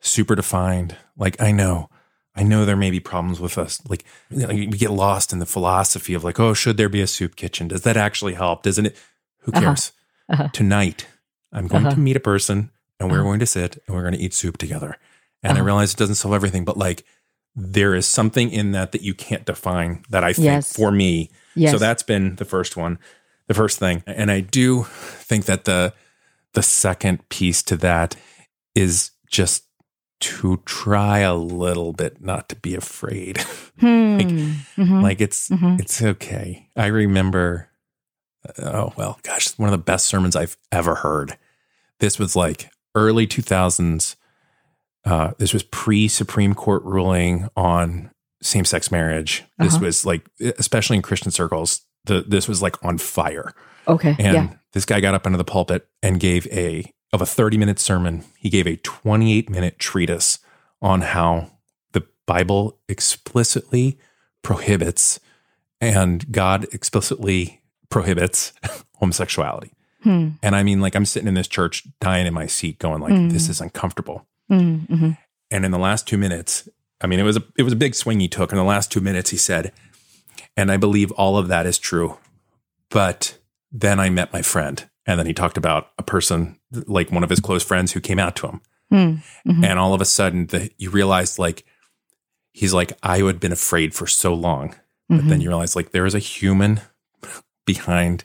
super 0.00 0.34
defined 0.34 0.96
like 1.16 1.40
i 1.40 1.50
know 1.50 1.88
i 2.36 2.42
know 2.42 2.64
there 2.64 2.76
may 2.76 2.90
be 2.90 3.00
problems 3.00 3.40
with 3.40 3.56
us 3.58 3.80
like 3.88 4.04
you 4.30 4.38
know, 4.46 4.48
we 4.48 4.66
get 4.66 4.90
lost 4.90 5.32
in 5.32 5.38
the 5.38 5.46
philosophy 5.46 6.14
of 6.14 6.22
like 6.24 6.38
oh 6.38 6.54
should 6.54 6.76
there 6.76 6.88
be 6.88 7.00
a 7.00 7.06
soup 7.06 7.36
kitchen 7.36 7.68
does 7.68 7.82
that 7.82 7.96
actually 7.96 8.34
help 8.34 8.62
doesn't 8.62 8.86
it 8.86 8.96
who 9.40 9.50
Uh-huh. 9.52 9.60
cares 9.60 9.92
Uh-huh. 10.28 10.48
tonight 10.52 11.06
i'm 11.52 11.66
going 11.66 11.86
Uh-huh. 11.86 11.94
to 11.94 12.00
meet 12.00 12.16
a 12.16 12.20
person 12.20 12.70
and 13.00 13.10
we're 13.10 13.18
Uh-huh. 13.18 13.24
going 13.28 13.40
to 13.40 13.46
sit 13.46 13.82
and 13.86 13.96
we're 13.96 14.02
going 14.02 14.14
to 14.14 14.20
eat 14.20 14.34
soup 14.34 14.56
together 14.56 14.96
and 15.42 15.52
i 15.52 15.54
Uh-huh. 15.56 15.64
realize 15.64 15.92
it 15.92 15.98
doesn't 15.98 16.14
solve 16.16 16.34
everything 16.34 16.64
but 16.64 16.76
like 16.76 17.04
there 17.56 17.94
is 17.94 18.06
something 18.06 18.50
in 18.50 18.72
that 18.72 18.92
that 18.92 19.02
you 19.02 19.14
can't 19.14 19.44
define 19.44 20.02
that 20.10 20.24
i 20.24 20.32
think 20.32 20.44
Yes. 20.46 20.72
for 20.72 20.90
me 20.90 21.30
yes. 21.54 21.70
so 21.72 21.78
that's 21.78 22.02
been 22.02 22.36
the 22.36 22.44
first 22.44 22.76
one, 22.76 22.98
the 23.46 23.54
first 23.54 23.78
thing. 23.78 24.02
And 24.06 24.30
I 24.30 24.40
do 24.40 24.84
think 24.84 25.44
that 25.44 25.64
the 25.64 25.92
the 26.54 26.62
second 26.62 27.28
piece 27.28 27.62
to 27.64 27.76
that 27.78 28.16
is 28.74 29.10
just 29.30 29.64
to 30.20 30.62
try 30.64 31.18
a 31.18 31.34
little 31.34 31.92
bit 31.92 32.20
not 32.20 32.48
to 32.48 32.56
be 32.56 32.74
afraid. 32.74 33.38
Hmm. 33.80 34.16
like- 34.18 34.26
Mhm. 34.28 35.02
like 35.02 35.20
it's 35.20 35.48
Mhm. 35.50 35.80
it's 35.80 36.00
okay. 36.02 36.68
I 36.76 36.86
remember 36.86 37.68
oh 38.58 38.92
well, 38.96 39.18
gosh, 39.22 39.48
one 39.58 39.68
of 39.68 39.72
the 39.72 39.78
best 39.92 40.06
sermons 40.06 40.36
I've 40.36 40.56
ever 40.72 40.94
heard. 40.96 41.36
This 42.00 42.18
was 42.18 42.34
like 42.36 42.70
early 42.94 43.26
2000s. 43.26 44.16
Uh, 45.04 45.32
this 45.38 45.52
was 45.52 45.62
pre 45.62 46.08
Supreme 46.08 46.54
Court 46.54 46.82
ruling 46.84 47.48
on 47.56 48.10
same 48.42 48.64
sex 48.64 48.90
marriage. 48.90 49.44
This 49.58 49.74
Uh-huh. 49.74 49.84
was 49.86 50.04
like, 50.06 50.26
especially 50.58 50.96
in 50.96 51.02
Christian 51.02 51.30
circles, 51.30 51.82
the, 52.06 52.22
this 52.26 52.46
was 52.48 52.60
like 52.62 52.82
on 52.84 52.98
fire. 52.98 53.54
okay. 53.88 54.16
And 54.18 54.34
yeah. 54.34 54.48
this 54.72 54.84
guy 54.84 55.00
got 55.00 55.14
up 55.14 55.26
into 55.26 55.38
the 55.38 55.44
pulpit 55.44 55.86
and 56.02 56.20
gave 56.20 56.46
a 56.52 56.90
of 57.12 57.22
a 57.22 57.26
30 57.26 57.56
minute 57.58 57.78
sermon. 57.78 58.24
He 58.38 58.50
gave 58.50 58.66
a 58.66 58.76
28 58.76 59.48
minute 59.50 59.78
treatise 59.78 60.38
on 60.82 61.00
how 61.02 61.52
the 61.92 62.02
Bible 62.26 62.78
explicitly 62.88 63.98
prohibits 64.42 65.20
and 65.80 66.30
God 66.32 66.66
explicitly 66.72 67.62
prohibits 67.88 68.52
homosexuality. 68.96 69.72
Hmm. 70.02 70.30
And 70.42 70.54
I 70.56 70.62
mean, 70.62 70.80
like 70.80 70.94
I'm 70.94 71.06
sitting 71.06 71.28
in 71.28 71.34
this 71.34 71.48
church 71.48 71.84
dying 72.00 72.26
in 72.26 72.34
my 72.34 72.46
seat, 72.46 72.78
going 72.78 73.00
like, 73.00 73.12
Mm. 73.12 73.30
this 73.32 73.48
is 73.48 73.60
uncomfortable. 73.60 74.26
Mm, 74.50 74.88
mhm. 74.88 75.18
And 75.50 75.64
in 75.64 75.70
the 75.70 75.78
last 75.78 76.06
two 76.06 76.18
minutes, 76.18 76.68
I 77.00 77.06
mean, 77.06 77.18
it 77.20 77.24
was 77.24 77.36
a 77.36 77.44
it 77.56 77.62
was 77.62 77.72
a 77.72 77.76
big 77.76 77.94
swing 77.94 78.20
he 78.20 78.28
took. 78.28 78.52
In 78.52 78.58
the 78.58 78.64
last 78.64 78.90
two 78.92 79.00
minutes, 79.00 79.30
he 79.30 79.36
said, 79.36 79.72
and 80.56 80.70
I 80.70 80.76
believe 80.76 81.10
all 81.12 81.36
of 81.38 81.48
that 81.48 81.66
is 81.66 81.78
true. 81.78 82.18
But 82.90 83.38
then 83.72 83.98
I 84.00 84.10
met 84.10 84.32
my 84.32 84.42
friend, 84.42 84.88
and 85.06 85.18
then 85.18 85.26
he 85.26 85.32
talked 85.34 85.56
about 85.56 85.88
a 85.98 86.02
person 86.02 86.58
like 86.72 87.10
one 87.10 87.24
of 87.24 87.30
his 87.30 87.40
close 87.40 87.62
friends 87.62 87.92
who 87.92 88.00
came 88.00 88.18
out 88.18 88.36
to 88.36 88.48
him, 88.48 88.60
Hmm. 88.90 89.50
Mhm. 89.50 89.64
and 89.64 89.78
all 89.78 89.94
of 89.94 90.00
a 90.00 90.04
sudden, 90.04 90.46
the, 90.46 90.70
you 90.78 90.90
realize 90.90 91.38
like 91.38 91.64
he's 92.52 92.72
like 92.74 92.92
I 93.02 93.18
had 93.22 93.40
been 93.40 93.52
afraid 93.52 93.94
for 93.94 94.06
so 94.06 94.34
long, 94.34 94.74
but 95.08 95.26
then 95.28 95.40
Mhm. 95.40 95.42
you 95.42 95.48
realize 95.48 95.74
like 95.76 95.90
there 95.92 96.06
is 96.06 96.14
a 96.14 96.18
human 96.20 96.80
behind 97.66 98.24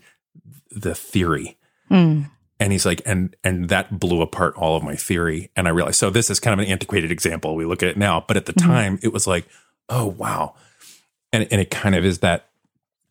the 0.72 0.94
theory 0.96 1.58
Hmm. 1.88 2.24
And 2.60 2.72
he's 2.72 2.86
like 2.86 3.02
and 3.06 3.36
and 3.44 3.70
that 3.70 4.00
blew 4.00 4.22
apart 4.22 4.56
all 4.56 4.76
of 4.76 4.84
my 4.84 4.96
theory 4.96 5.50
and 5.56 5.68
i 5.68 5.72
realized 5.72 6.00
so 6.00 6.10
this 6.10 6.30
is 6.30 6.40
kind 6.40 6.60
of 6.60 6.66
an 6.66 6.72
antiquated 6.72 7.12
example 7.12 7.56
we 7.56 7.66
look 7.66 7.84
at 7.84 7.90
it 7.90 7.98
now 7.98 8.24
but 8.28 8.38
at 8.38 8.46
the 8.46 8.54
Mhm. 8.54 8.66
time 8.66 9.00
it 9.02 9.14
was 9.14 9.28
like 9.28 9.48
oh 9.90 10.06
wow 10.06 10.56
and 11.32 11.48
and 11.52 11.62
it 11.62 11.70
kind 11.70 11.96
of 11.96 12.04
is 12.06 12.20
that 12.20 12.50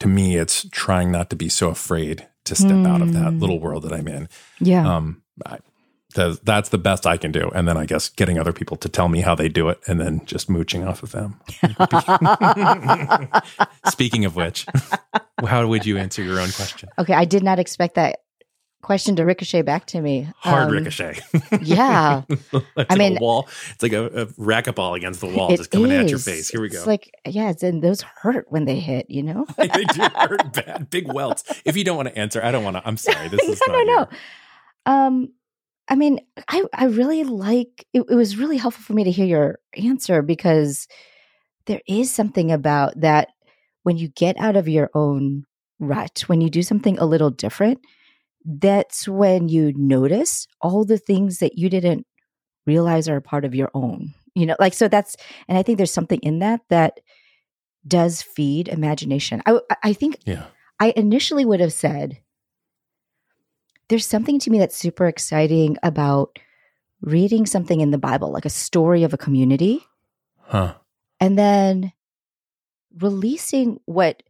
to 0.01 0.09
me 0.09 0.37
it's 0.37 0.67
trying 0.71 1.11
not 1.11 1.31
to 1.31 1.37
be 1.37 1.49
so 1.49 1.69
afraid 1.71 2.27
to 2.45 2.55
step 2.55 2.87
out 2.87 3.03
of 3.03 3.13
that 3.13 3.33
Mm. 3.33 3.41
little 3.41 3.61
world 3.61 3.83
that 3.85 3.93
i'm 3.93 4.09
in 4.09 4.29
Yeah. 4.61 4.97
um 4.97 5.23
I, 5.47 5.59
th- 6.15 6.39
that's 6.43 6.71
the 6.71 6.79
best 6.79 7.07
i 7.07 7.17
can 7.17 7.33
do 7.33 7.51
and 7.55 7.69
then 7.69 7.77
i 7.77 7.85
guess 7.87 8.09
getting 8.09 8.39
other 8.39 8.53
people 8.53 8.77
to 8.79 8.89
tell 8.89 9.09
me 9.09 9.21
how 9.21 9.35
they 9.35 9.49
do 9.49 9.69
it 9.69 9.79
and 9.87 10.01
then 10.01 10.25
just 10.25 10.49
mooching 10.49 10.87
off 10.87 11.03
of 11.03 11.13
them 11.13 11.41
speaking 13.91 14.25
of 14.25 14.37
which 14.37 14.67
how 15.47 15.67
would 15.67 15.85
you 15.87 15.99
answer 15.99 16.23
your 16.23 16.41
own 16.41 16.51
question 16.53 16.89
okay. 16.99 17.15
I 17.15 17.25
did 17.25 17.43
not 17.43 17.59
expect 17.59 17.95
that 17.97 18.21
question 18.83 19.17
to 19.17 19.25
ricochet 19.25 19.63
back 19.63 19.87
to 19.87 20.01
me. 20.01 20.29
hard 20.39 20.69
Um, 20.69 20.73
ricochet 20.73 21.19
Yeah. 21.63 22.23
it's 22.29 22.45
I 22.77 22.85
like 22.89 22.99
mean- 22.99 23.17
a 23.17 23.21
wall. 23.21 23.49
It's 23.73 23.83
like 23.83 23.93
a, 23.93 24.07
a 24.07 24.27
racquetball 24.27 24.97
against 24.97 25.21
the 25.21 25.27
wall, 25.27 25.57
just 25.57 25.71
coming 25.71 25.93
at 25.93 26.09
your 26.09 26.19
face. 26.19 26.49
Here 26.49 26.61
we 26.61 26.69
go. 26.69 26.79
It's 26.79 26.87
like, 26.87 27.11
yeah, 27.27 27.51
it's, 27.51 27.63
and 27.63 27.83
those 27.83 28.03
hurt 28.03 28.47
when 28.51 28.65
they 28.65 28.79
hit, 28.79 29.07
you 29.11 29.23
know? 29.23 29.47
they 29.57 29.67
do 29.69 30.03
hurt 30.15 30.53
bad, 30.53 30.91
big 30.91 31.13
welts. 31.13 31.45
If 31.65 31.77
you 31.77 31.85
don't 31.85 31.97
want 31.97 32.09
to 32.09 32.19
answer, 32.19 32.43
I 32.43 32.51
don't 32.51 32.65
want 32.65 32.77
to. 32.77 32.87
I'm 32.87 32.97
sorry. 32.97 33.29
This 33.29 33.43
is 33.43 33.61
no, 33.67 33.75
not 33.75 33.87
no, 33.87 33.95
no. 33.95 34.09
Um, 34.93 35.29
I 35.89 35.95
mean, 35.95 36.21
I 36.49 36.65
I 36.73 36.85
really 36.87 37.25
like 37.25 37.87
it, 37.93 38.05
it. 38.09 38.15
was 38.15 38.37
really 38.37 38.59
helpful 38.59 38.83
for 38.83 38.93
me 38.93 39.05
to 39.05 39.11
hear 39.11 39.27
your 39.27 39.59
answer 39.75 40.23
because 40.23 40.87
there 41.67 41.81
is 41.89 42.13
something 42.13 42.53
about 42.53 43.01
that 43.01 43.29
when 43.83 43.97
you 43.97 44.09
get 44.09 44.37
out 44.39 44.57
of 44.57 44.69
your 44.69 44.91
own 44.95 45.45
rut, 45.79 46.25
when 46.27 46.41
you 46.41 46.51
do 46.51 46.63
something 46.63 46.99
a 46.99 47.07
little 47.07 47.31
different, 47.31 47.81
that's 48.51 49.07
when 49.07 49.51
you 49.51 49.75
notice 49.77 50.47
all 50.63 50.85
the 50.85 50.97
things 50.97 51.39
that 51.41 51.59
you 51.59 51.69
didn't 51.69 52.07
realize 52.67 53.07
are 53.09 53.17
a 53.17 53.23
part 53.23 53.45
of 53.45 53.55
your 53.55 53.71
own. 53.75 54.15
You 54.35 54.47
know, 54.47 54.57
like 54.59 54.73
so 54.73 54.89
that's 54.89 55.17
and 55.49 55.59
I 55.59 55.63
think 55.63 55.77
there's 55.77 55.93
something 55.93 56.21
in 56.23 56.39
that 56.39 56.61
that 56.71 57.01
does 57.87 58.23
feed 58.23 58.69
imagination. 58.69 59.43
I 59.47 59.61
I 59.83 59.93
think 59.93 60.19
Yeah. 60.25 60.47
I 60.81 60.93
initially 60.97 61.45
would 61.45 61.61
have 61.61 61.73
said, 61.73 62.19
there's 63.89 64.07
something 64.07 64.39
to 64.41 64.51
me 64.51 64.59
that's 64.59 64.77
super 64.77 65.07
exciting 65.07 65.77
about 65.83 66.39
reading 67.03 67.47
something 67.47 67.81
in 67.81 67.91
the 67.91 67.99
Bible, 67.99 68.31
like 68.33 68.45
a 68.45 68.51
story 68.51 69.03
of 69.03 69.13
a 69.13 69.19
community, 69.19 69.85
Huh. 70.41 70.75
and 71.21 71.39
then 71.39 71.93
releasing 73.01 73.81
what 73.87 74.23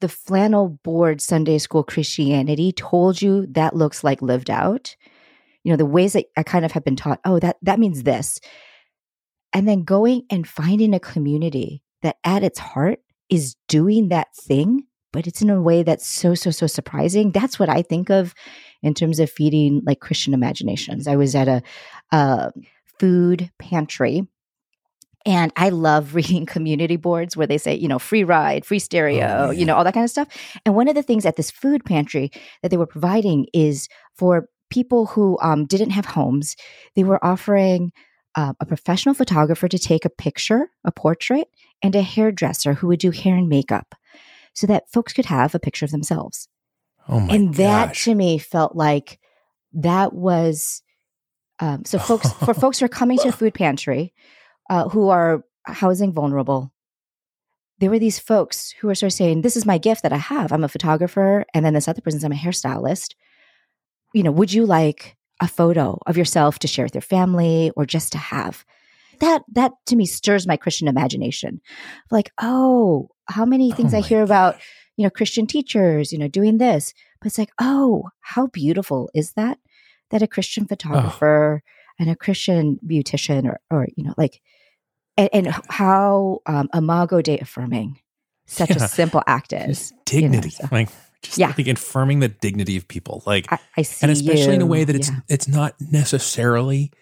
the 0.00 0.08
flannel 0.08 0.78
board 0.82 1.20
Sunday 1.20 1.58
school 1.58 1.82
Christianity 1.82 2.72
told 2.72 3.22
you 3.22 3.46
that 3.50 3.76
looks 3.76 4.04
like 4.04 4.20
lived 4.22 4.50
out, 4.50 4.94
you 5.64 5.72
know, 5.72 5.76
the 5.76 5.86
ways 5.86 6.12
that 6.12 6.26
I 6.36 6.42
kind 6.42 6.64
of 6.64 6.72
have 6.72 6.84
been 6.84 6.96
taught, 6.96 7.20
oh, 7.24 7.38
that 7.40 7.56
that 7.62 7.80
means 7.80 8.02
this. 8.02 8.40
And 9.52 9.66
then 9.66 9.84
going 9.84 10.22
and 10.30 10.46
finding 10.46 10.94
a 10.94 11.00
community 11.00 11.82
that 12.02 12.16
at 12.24 12.42
its 12.42 12.58
heart 12.58 13.00
is 13.30 13.56
doing 13.68 14.08
that 14.08 14.34
thing, 14.34 14.84
but 15.12 15.26
it's 15.26 15.42
in 15.42 15.50
a 15.50 15.60
way 15.60 15.82
that's 15.82 16.06
so, 16.06 16.34
so, 16.34 16.50
so 16.50 16.66
surprising. 16.66 17.32
That's 17.32 17.58
what 17.58 17.68
I 17.68 17.82
think 17.82 18.10
of 18.10 18.34
in 18.82 18.94
terms 18.94 19.18
of 19.18 19.30
feeding 19.30 19.82
like 19.86 20.00
Christian 20.00 20.34
imaginations. 20.34 21.08
I 21.08 21.16
was 21.16 21.34
at 21.34 21.48
a, 21.48 21.62
a 22.12 22.52
food 23.00 23.50
pantry 23.58 24.26
and 25.26 25.52
I 25.56 25.68
love 25.70 26.14
reading 26.14 26.46
community 26.46 26.96
boards 26.96 27.36
where 27.36 27.46
they 27.46 27.58
say, 27.58 27.74
you 27.74 27.88
know, 27.88 27.98
free 27.98 28.24
ride, 28.24 28.64
free 28.64 28.78
stereo, 28.78 29.48
oh, 29.48 29.50
you 29.50 29.66
know, 29.66 29.74
all 29.74 29.84
that 29.84 29.92
kind 29.92 30.04
of 30.04 30.10
stuff. 30.10 30.28
And 30.64 30.74
one 30.74 30.88
of 30.88 30.94
the 30.94 31.02
things 31.02 31.26
at 31.26 31.36
this 31.36 31.50
food 31.50 31.84
pantry 31.84 32.30
that 32.62 32.70
they 32.70 32.76
were 32.76 32.86
providing 32.86 33.46
is 33.52 33.88
for 34.16 34.48
people 34.70 35.06
who 35.06 35.38
um, 35.42 35.66
didn't 35.66 35.90
have 35.90 36.06
homes, 36.06 36.56
they 36.94 37.04
were 37.04 37.22
offering 37.24 37.92
uh, 38.36 38.52
a 38.60 38.66
professional 38.66 39.14
photographer 39.14 39.68
to 39.68 39.78
take 39.78 40.04
a 40.04 40.10
picture, 40.10 40.68
a 40.84 40.92
portrait, 40.92 41.48
and 41.82 41.94
a 41.94 42.02
hairdresser 42.02 42.74
who 42.74 42.86
would 42.86 43.00
do 43.00 43.10
hair 43.10 43.36
and 43.36 43.48
makeup 43.48 43.94
so 44.54 44.66
that 44.66 44.90
folks 44.90 45.12
could 45.12 45.26
have 45.26 45.54
a 45.54 45.58
picture 45.58 45.84
of 45.84 45.90
themselves. 45.90 46.48
Oh 47.08 47.20
my 47.20 47.34
and 47.34 47.54
that 47.54 47.88
gosh. 47.88 48.04
to 48.04 48.14
me 48.14 48.38
felt 48.38 48.74
like 48.74 49.18
that 49.72 50.12
was 50.12 50.82
um, 51.58 51.84
so 51.84 51.98
folks 51.98 52.30
for 52.32 52.54
folks 52.54 52.78
who 52.78 52.86
are 52.86 52.90
coming 52.90 53.18
to 53.18 53.28
a 53.28 53.32
food 53.32 53.54
pantry 53.54 54.12
uh, 54.68 54.88
who 54.88 55.08
are 55.08 55.44
housing 55.64 56.12
vulnerable. 56.12 56.72
There 57.78 57.90
were 57.90 57.98
these 57.98 58.18
folks 58.18 58.72
who 58.80 58.86
were 58.86 58.94
sort 58.94 59.12
of 59.12 59.16
saying 59.16 59.42
this 59.42 59.56
is 59.56 59.66
my 59.66 59.78
gift 59.78 60.02
that 60.02 60.12
i 60.12 60.16
have. 60.16 60.52
I'm 60.52 60.64
a 60.64 60.68
photographer 60.68 61.44
and 61.52 61.64
then 61.64 61.74
this 61.74 61.88
other 61.88 62.00
person's 62.00 62.24
i'm 62.24 62.32
a 62.32 62.36
hairstylist. 62.36 63.14
You 64.14 64.22
know 64.22 64.30
would 64.30 64.52
you 64.52 64.64
like 64.64 65.16
a 65.42 65.48
photo 65.48 65.98
of 66.06 66.16
yourself 66.16 66.58
to 66.60 66.68
share 66.68 66.86
with 66.86 66.94
your 66.94 67.02
family 67.02 67.70
or 67.76 67.84
just 67.84 68.12
to 68.12 68.18
have? 68.18 68.64
That 69.20 69.42
that 69.52 69.72
to 69.86 69.96
me 69.96 70.06
stirs 70.06 70.46
my 70.46 70.56
christian 70.56 70.88
imagination. 70.88 71.60
Like 72.10 72.32
oh 72.40 73.10
how 73.28 73.44
many 73.44 73.72
things 73.72 73.92
Oh 73.92 73.98
i 73.98 74.00
hear 74.00 74.22
about 74.22 74.56
you 74.96 75.04
know 75.04 75.10
christian 75.10 75.46
teachers 75.46 76.12
you 76.12 76.18
know 76.18 76.28
doing 76.28 76.58
this. 76.58 76.94
But 77.20 77.26
it's 77.26 77.38
like 77.38 77.52
oh 77.60 78.08
how 78.20 78.46
beautiful 78.46 79.10
is 79.14 79.32
that? 79.32 79.58
That 80.10 80.22
a 80.22 80.26
christian 80.26 80.66
photographer 80.66 81.62
and 81.98 82.08
a 82.08 82.16
christian 82.16 82.78
beautician 82.86 83.44
or 83.44 83.60
or 83.70 83.88
you 83.96 84.04
know 84.04 84.14
like 84.16 84.40
and, 85.16 85.28
and 85.32 85.46
how 85.68 86.40
um, 86.46 86.68
imago 86.74 87.22
dei 87.22 87.38
affirming 87.38 87.98
such 88.46 88.70
Yeah. 88.70 88.84
a 88.84 88.88
simple 88.88 89.22
act 89.26 89.52
is 89.52 89.90
Just 89.90 90.04
dignity. 90.04 90.50
so- 90.50 90.68
like 90.70 90.88
just 91.22 91.38
Yeah. 91.38 91.52
like 91.56 91.66
affirming 91.66 92.20
the 92.20 92.28
dignity 92.28 92.76
of 92.76 92.86
people. 92.86 93.22
Like 93.26 93.50
I, 93.52 93.58
I 93.78 93.82
see 93.82 94.04
and 94.04 94.12
especially 94.12 94.54
in 94.54 94.60
a 94.62 94.66
way 94.66 94.84
that 94.84 94.94
it's 94.94 95.08
Yeah. 95.10 95.20
it's 95.28 95.48
not 95.48 95.74
necessarily 95.80 96.92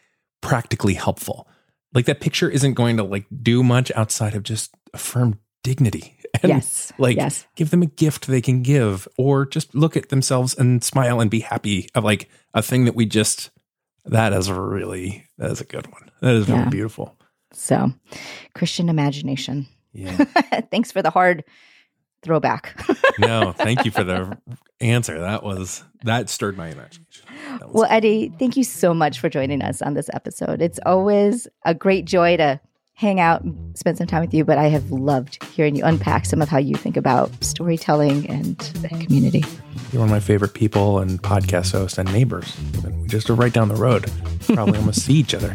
practically 0.41 0.95
helpful. 0.95 1.47
Like 1.93 2.07
that 2.07 2.21
picture 2.21 2.49
isn't 2.49 2.75
going 2.75 2.97
to 2.97 3.03
like 3.05 3.27
do 3.43 3.63
much 3.63 3.93
outside 3.95 4.35
of 4.35 4.43
just 4.43 4.75
affirm 4.93 5.39
dignity. 5.63 6.17
And 6.43 6.51
yes 6.51 6.93
like 6.99 7.17
yes 7.17 7.47
give 7.55 7.71
them 7.71 7.83
a 7.83 7.87
gift 7.87 8.27
they 8.27 8.41
can 8.41 8.63
give 8.63 9.07
or 9.17 9.47
just 9.47 9.73
look 9.73 9.97
at 9.97 10.09
themselves 10.09 10.53
and 10.59 10.83
smile 10.83 11.21
and 11.21 11.31
be 11.31 11.39
happy 11.39 11.89
of 11.95 12.03
like 12.03 12.29
a 12.53 12.61
thing 12.61 12.87
that 12.87 12.97
we 12.97 13.07
just 13.07 13.51
that 14.07 14.33
is 14.33 14.51
really 14.51 15.27
that 15.39 15.53
is 15.53 15.61
a 15.61 15.65
good 15.65 15.87
one. 15.93 16.11
That 16.23 16.35
is 16.35 16.49
Yeah. 16.49 16.59
really 16.59 16.71
beautiful. 16.71 17.17
So 17.55 17.93
christian 18.55 18.89
imagination 18.89 19.67
Yeah. 19.93 20.17
thanks 20.71 20.93
for 20.93 21.03
the 21.03 21.11
hard 21.11 21.45
throwback 22.23 22.79
No, 23.19 23.53
thank 23.53 23.85
you 23.85 23.93
for 23.93 24.03
the 24.03 24.37
answer. 24.81 25.21
That 25.21 25.45
was 25.45 25.85
that 26.03 26.29
stirred 26.29 26.57
my 26.57 26.67
imagination. 26.69 27.27
That 27.61 27.67
was 27.69 27.75
well 27.75 27.87
eddie 27.89 28.33
thank 28.39 28.57
you 28.57 28.65
so 28.65 28.93
much 28.93 29.21
for 29.21 29.29
joining 29.29 29.63
us 29.63 29.81
on 29.83 29.95
this 29.95 30.11
episode 30.13 30.61
it's 30.61 30.81
always 30.85 31.47
a 31.65 31.75
great 31.75 32.07
joy 32.07 32.37
to 32.39 32.61
hang 32.95 33.21
out 33.21 33.43
and 33.43 33.77
spend 33.79 33.99
some 33.99 34.07
time 34.07 34.21
with 34.21 34.33
you 34.35 34.45
but 34.45 34.57
i 34.59 34.65
have 34.69 34.91
loved 34.91 35.43
hearing 35.45 35.77
you 35.77 35.85
unpack 35.85 36.25
some 36.27 36.41
of 36.43 36.49
how 36.49 36.59
you 36.59 36.75
think 36.75 36.97
about 36.97 37.31
storytelling 37.45 38.29
and 38.31 38.57
the 38.83 38.89
community 38.89 39.45
You're 39.93 40.01
one 40.01 40.09
of 40.09 40.13
my 40.15 40.21
favorite 40.21 40.55
people 40.55 40.99
and 40.99 41.23
podcast 41.23 41.73
hosts 41.73 41.99
and 41.99 42.13
neighbors. 42.13 42.57
And 42.85 43.03
we 43.03 43.09
just 43.09 43.29
are 43.31 43.35
right 43.35 43.53
down 43.53 43.69
the 43.69 43.77
road. 43.77 44.11
Probably 44.49 44.79
almost 44.79 45.03
see 45.05 45.15
each 45.15 45.35
other. 45.35 45.55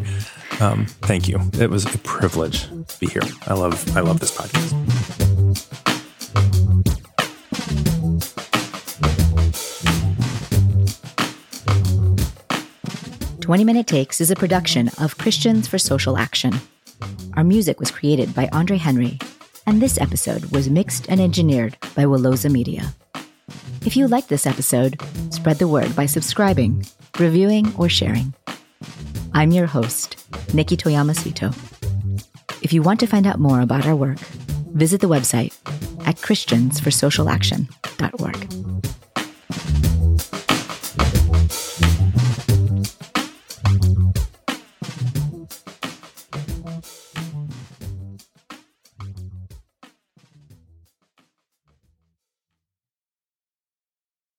Um, 0.62 0.86
thank 1.04 1.28
you. 1.28 1.39
It 1.60 1.69
was 1.69 1.86
a 1.86 1.98
privilege 2.00 2.63
to 2.63 3.00
be 3.00 3.08
here. 3.08 3.22
I 3.48 3.54
love 3.54 3.98
I 3.98 4.02
love 4.02 4.19
this 4.19 4.36
podcast. 4.36 4.76
20 13.50 13.63
Minute 13.63 13.88
Takes 13.88 14.22
is 14.22 14.30
a 14.30 14.36
production 14.36 14.91
of 15.00 15.17
Christians 15.17 15.67
for 15.67 15.80
Social 15.80 16.19
Action. 16.19 16.54
Our 17.34 17.43
music 17.43 17.80
was 17.80 17.89
created 17.89 18.36
by 18.36 18.48
Andre 18.52 18.78
Henry, 18.78 19.17
and 19.65 19.82
this 19.82 20.00
episode 20.00 20.45
was 20.52 20.69
mixed 20.69 21.10
and 21.10 21.19
engineered 21.19 21.76
by 21.95 22.04
Wiloza 22.04 22.52
Media. 22.52 22.93
If 23.88 23.98
you 23.98 24.08
like 24.08 24.28
this 24.28 24.45
episode, 24.45 25.02
spread 25.32 25.58
the 25.58 25.67
word 25.67 25.95
by 25.95 26.06
subscribing, 26.06 26.86
reviewing, 27.17 27.74
or 27.76 27.89
sharing. 27.89 28.36
I'm 29.34 29.52
your 29.52 29.65
host, 29.65 30.18
Nikki 30.54 30.78
Toyama 30.78 31.15
Szeto. 31.15 31.54
If 32.62 32.74
you 32.74 32.82
want 32.82 33.00
to 33.00 33.08
find 33.08 33.26
out 33.26 33.39
more 33.39 33.62
about 33.62 33.86
our 33.86 33.96
work, 33.96 34.20
visit 34.74 35.00
the 35.02 35.08
website 35.08 35.54
at 36.06 36.18
christiansforsocialaction.org. 36.18 38.79